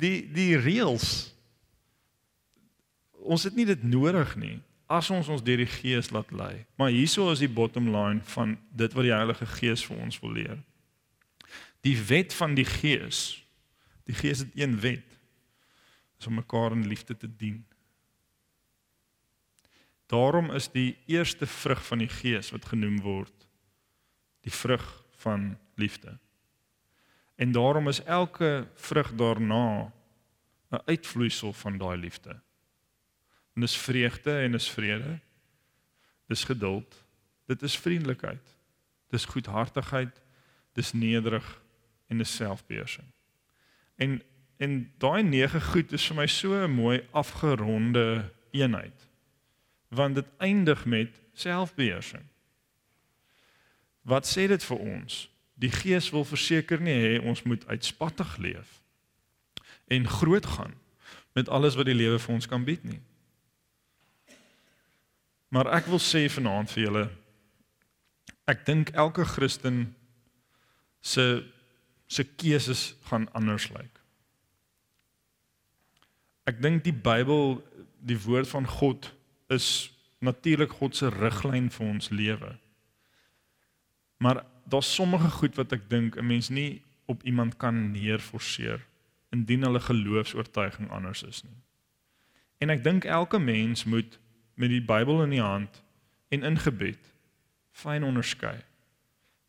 [0.00, 1.32] Die die reëls
[3.20, 4.58] ons het nie dit nodig nie
[4.90, 6.66] as ons ons deur die Gees laat lei.
[6.74, 10.34] Maar hieso is die bottom line van dit wat die Heilige Gees vir ons wil
[10.34, 10.58] leer.
[11.86, 13.38] Die wet van die Gees.
[14.10, 15.06] Die Gees het een wet.
[16.18, 17.64] is om mekaar in liefde te dien.
[20.10, 23.46] Daarom is die eerste vrug van die Gees wat genoem word
[24.40, 26.18] die vrug van liefde.
[27.36, 29.92] En daarom is elke vrug daarna
[30.70, 32.40] 'n uitvloeisel van daai liefde.
[33.54, 35.18] En dis vreugde en is vrede.
[36.26, 37.04] Dis geduld.
[37.46, 38.56] Dit is vriendelikheid.
[39.08, 40.22] Dis goedhartigheid.
[40.72, 41.62] Dis nederig
[42.06, 43.06] en dis selfbeheersing.
[43.94, 44.22] En
[44.56, 49.09] en daai nege goed is vir my so 'n mooi afgeronde eenheid.
[49.90, 52.24] Want dit eindig met selfbeheersing.
[54.06, 55.26] Wat sê dit vir ons?
[55.60, 58.78] Die Gees wil verseker nie hê ons moet uitspattig leef
[59.90, 60.76] en groot gaan
[61.34, 63.00] met alles wat die lewe vir ons kan bied nie.
[65.50, 67.06] Maar ek wil sê vanaand vir julle
[68.50, 69.90] ek dink elke Christen
[71.00, 71.42] se
[72.10, 74.00] se keuses gaan anders lyk.
[76.50, 77.60] Ek dink die Bybel,
[78.02, 79.12] die woord van God
[79.50, 79.90] is
[80.20, 82.52] natuurlik God se riglyn vir ons lewe.
[84.20, 88.86] Maar daar's sommige goed wat ek dink 'n mens nie op iemand kan neerforceer
[89.30, 91.58] indien hulle geloofs-oortuiging anders is nie.
[92.58, 94.18] En ek dink elke mens moet
[94.54, 95.82] met die Bybel in die hand
[96.28, 97.14] en in gebed
[97.72, 98.58] fyn onderskei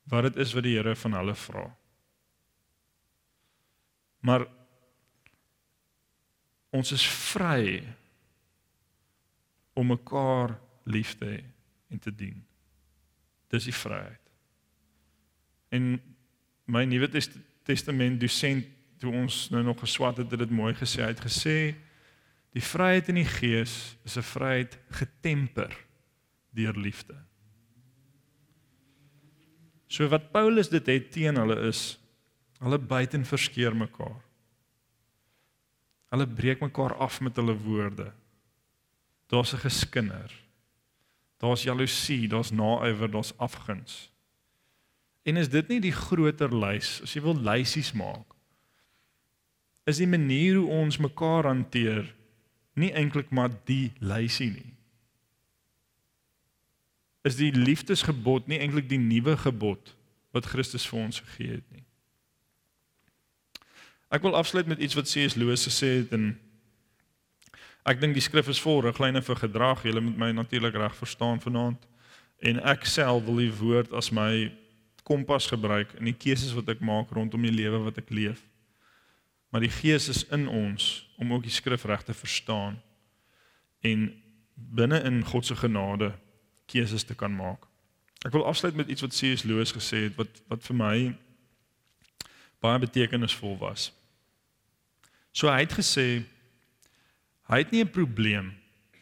[0.03, 1.65] wat dit is wat die Here van hulle vra.
[4.19, 4.45] Maar
[6.69, 7.83] ons is vry
[9.82, 10.55] om mekaar
[10.89, 11.39] lief te hê
[11.91, 12.38] en te dien.
[13.51, 14.21] Dis die vryheid.
[15.73, 15.95] En
[16.71, 17.09] my Nuwe
[17.67, 18.67] Testament dosent
[19.01, 21.01] toe ons nou nog geswat het, het dit mooi gesê.
[21.01, 21.55] Hy het gesê
[22.53, 25.73] die vryheid in die gees is 'n vryheid getemper
[26.53, 27.15] deur liefde.
[29.88, 31.97] So wat Paulus dit het teen hulle is
[32.59, 34.21] hulle buiten verskeer mekaar.
[36.11, 38.11] Hulle breek mekaar af met hulle woorde.
[39.32, 40.32] Daar's 'n geskinder.
[41.39, 44.11] Daar's jaloesie, daar's naaiwer, daar's afguns.
[45.23, 48.32] En is dit nie die groter lys as jy wil lysies maak?
[49.89, 52.05] is die manier hoe ons mekaar hanteer
[52.79, 54.69] nie eintlik maar die lysie nie.
[57.27, 59.93] Is die liefdesgebod nie eintlik die nuwe gebod
[60.36, 61.84] wat Christus vir ons gegee het nie.
[64.11, 65.38] Ek wil afsluit met iets wat C.S.
[65.39, 66.34] Lewis gesê het en
[67.86, 69.84] ek dink die skrif is vol riglyne vir gedrag.
[69.84, 71.88] Julle moet my natuurlik reg verstaan vanaand.
[72.41, 74.51] En ek self wil die woord as my
[75.03, 78.45] kompas gebruik in die keuses wat ek maak rondom die lewe wat ek leef
[79.51, 82.79] maar die Gees is in ons om ook die skrif reg te verstaan
[83.79, 84.07] en
[84.55, 86.13] binne in God se genade
[86.65, 87.67] keuses te kan maak.
[88.23, 89.43] Ek wil afsluit met iets wat C.S.
[89.43, 90.95] Lewis gesê het wat wat vir my
[92.63, 93.89] baie betekenisvol was.
[95.36, 96.23] So hy het gesê
[97.51, 98.53] hy het nie 'n probleem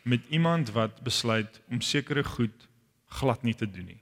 [0.03, 2.67] met iemand wat besluit om sekere goed
[3.05, 4.01] glad nie te doen nie.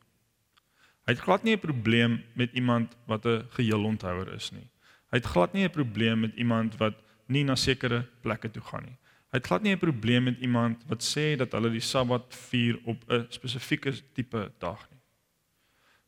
[1.06, 4.70] Hy het glad nie 'n probleem met iemand wat 'n geheelonthouer is nie.
[5.12, 6.96] Hy het glad nie 'n probleem met iemand wat
[7.28, 8.98] nie na sekere plekke toe gaan nie.
[9.32, 12.80] Hy het glad nie 'n probleem met iemand wat sê dat hulle die Sabbat vier
[12.84, 15.02] op 'n spesifieke tipe dag nie.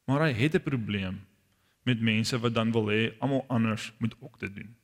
[0.05, 1.27] Maar hy het 'n probleem
[1.83, 4.75] met mense wat dan wil hê almal anders moet ook dit doen.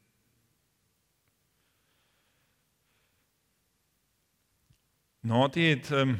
[5.25, 6.19] Natie het um,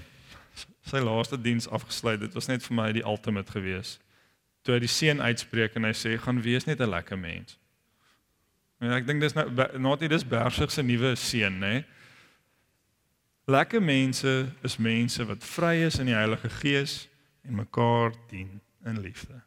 [0.89, 2.19] sy laaste diens afgesluit.
[2.19, 3.99] Dit was net vir my die ultimate gewees.
[4.65, 7.59] Toe hy die seën uitspreek en hy sê gaan wees net 'n lekker mens.
[8.81, 9.45] Ja, ek dink dis nou
[9.79, 11.85] Natie dis Bersig se nuwe seun, nê?
[13.47, 17.07] Lekker mense is mense wat vry is in die Heilige Gees
[17.45, 19.37] en mekaar dien in liefde.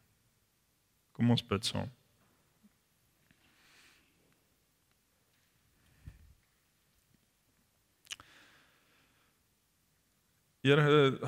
[1.13, 1.91] Kom ons bid saam.
[10.63, 11.19] Here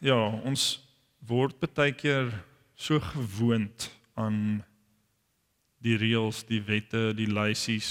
[0.00, 0.16] ja,
[0.48, 0.78] ons
[1.28, 2.30] word baie keer
[2.78, 4.62] so gewoond aan
[5.84, 7.90] die reëls, die wette, die lysies,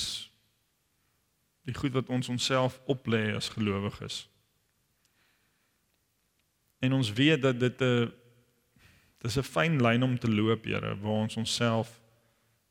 [1.68, 4.26] die goed wat ons onsself oplê as gelowiges.
[6.82, 8.12] En ons weet dat dit 'n
[9.22, 12.02] dis 'n fyn lyn om te loop, Here, waar ons onsself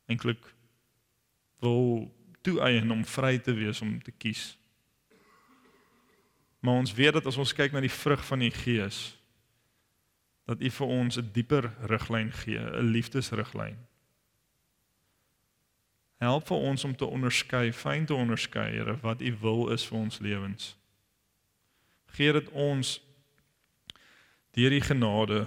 [0.08, 0.54] eintlik
[1.60, 2.10] wil
[2.42, 4.56] toeëien om vry te wees om te kies.
[6.66, 9.12] Maar ons weet dat as ons kyk na die vrug van die Gees,
[10.50, 13.76] dat U vir ons 'n dieper riglyn gee, 'n liefdesriglyn.
[16.18, 19.98] Help vir ons om te onderskei, fyn te onderskei, Here, wat U wil is vir
[19.98, 20.76] ons lewens.
[22.06, 23.00] Gee dit ons
[24.50, 25.46] deur die genade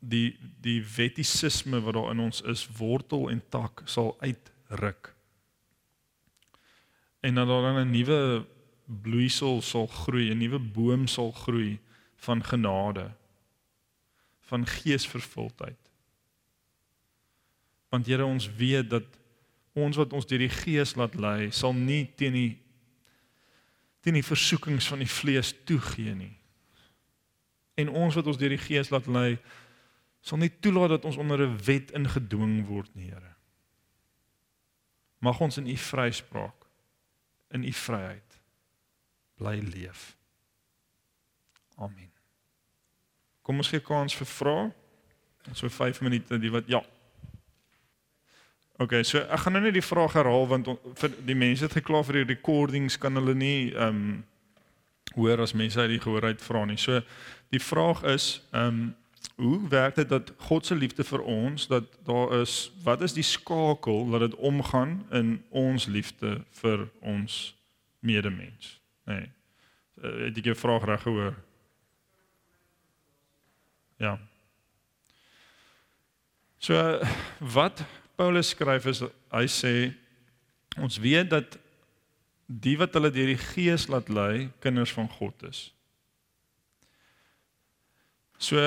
[0.00, 5.14] die die wettisisme wat daar in ons is wortel en tak sal uitruk.
[7.20, 8.46] En dat daar dan 'n nuwe
[8.86, 11.78] bloeisel sal groei, 'n nuwe boom sal groei
[12.16, 13.10] van genade,
[14.40, 15.90] van geesvervuldheid.
[17.88, 19.04] Want Here, ons weet dat
[19.72, 22.58] ons wat ons deur die Gees laat lei, sal nie teen die
[24.00, 26.36] teen die versoekings van die vlees toegee nie.
[27.74, 29.38] En ons wat ons deur die Gees laat lei,
[30.22, 33.34] sal nie toelaat dat ons onder 'n wet ingedwing word nie, Here.
[35.18, 36.66] Mag ons in U vryspraak,
[37.50, 38.25] in U vryheid
[39.36, 40.16] bly leef.
[41.76, 42.10] Amen.
[43.42, 44.68] Kom ons gee kans vir vrae.
[45.54, 46.82] So 5 minute die wat ja.
[48.82, 51.76] OK, so ek gaan nou net die vraag herhaal want on, vir die mense het
[51.78, 54.16] geklaar vir die recordings kan hulle nie ehm um,
[55.14, 56.76] hoor as mense uit die gehoor uit vra nie.
[56.80, 57.00] So
[57.54, 58.94] die vraag is ehm um,
[59.36, 63.24] hoe werk dit dat God se liefde vir ons dat daar is wat is die
[63.26, 67.54] skakel dat dit omgaan in ons liefde vir ons
[68.00, 68.76] medemens
[69.06, 69.30] nê nee.
[70.26, 71.36] het jy 'n vraag reg gehoor
[73.98, 74.18] ja
[76.58, 76.74] so
[77.40, 77.84] wat
[78.16, 79.94] Paulus skryf is hy sê
[80.76, 81.58] ons weet dat
[82.46, 85.72] die wat hulle deur die gees laat lei kinders van God is
[88.38, 88.60] so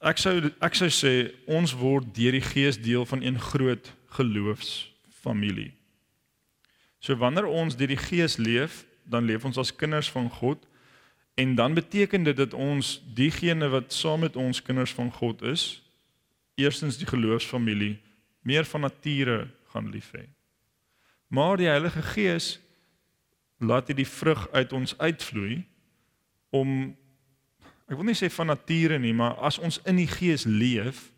[0.00, 0.32] Ek sou
[0.64, 1.12] ek sou sê
[1.44, 5.74] ons word deur die Gees deel van een groot geloofsfamilie.
[7.04, 10.66] So wanneer ons deur die Gees leef, dan leef ons as kinders van God
[11.40, 15.82] en dan beteken dit dat ons diegene wat saam met ons kinders van God is,
[16.54, 17.96] eerstens die geloofsfamilie
[18.42, 20.26] meer van nature gaan lief hê.
[21.30, 22.58] Maar die Heilige Gees
[23.58, 25.62] laat hy die vrug uit ons uitvloei
[26.50, 26.92] om
[27.90, 31.10] ek wil nie sê van nature nie, maar as ons in die gees leef,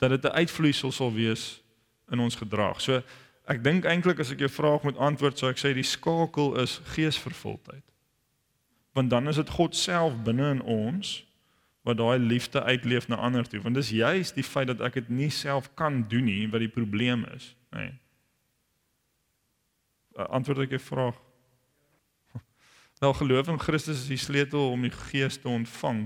[0.00, 1.62] dat dit 'n uitvloeisel sal wees
[2.10, 2.80] in ons gedrag.
[2.80, 3.02] So
[3.52, 6.78] ek dink eintlik as ek jou vraag moet antwoord, sou ek sê die skakel is
[6.94, 7.84] geesvervuldheid.
[8.96, 11.20] Want dan is dit God self binne in ons
[11.82, 13.60] wat daai liefde uitleef na ander toe.
[13.64, 16.70] Want dis juis die feit dat ek dit nie self kan doen nie wat die
[16.70, 17.88] probleem is, nê.
[17.88, 17.98] Nee.
[20.28, 21.16] Antwoord ek jou vraag.
[23.00, 26.04] Wel geloof in Christus is die sleutel om die Gees te ontvang.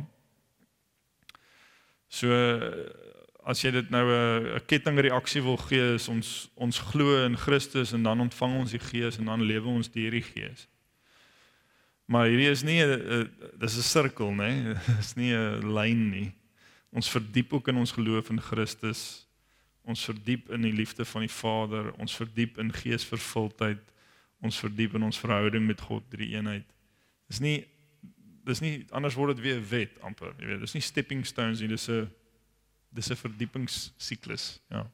[2.07, 2.30] So
[3.47, 8.03] as jy dit nou 'n kettingreaksie wil gee, is ons ons glo in Christus en
[8.03, 10.66] dan ontvang ons die Gees en dan lewe ons deur die Gees.
[12.07, 14.51] Maar hierdie is nie 'n dis 'n sirkel, nê?
[14.51, 14.74] Nee?
[14.99, 16.32] Dis nie 'n lyn nie.
[16.90, 19.26] Ons verdiep ook in ons geloof in Christus.
[19.84, 23.82] Ons verdiep in die liefde van die Vader, ons verdiep in geesvervuldheid,
[24.40, 26.66] ons verdiep in ons verhouding met God, drie eenheid.
[27.28, 27.66] Dis nie
[28.47, 30.61] dis nie anders word dit weer 'n wet amper, jy weet.
[30.61, 32.11] Dis nie stepping stones nie, dis 'n
[32.97, 34.86] dis 'n verdiepingssiklus, ja.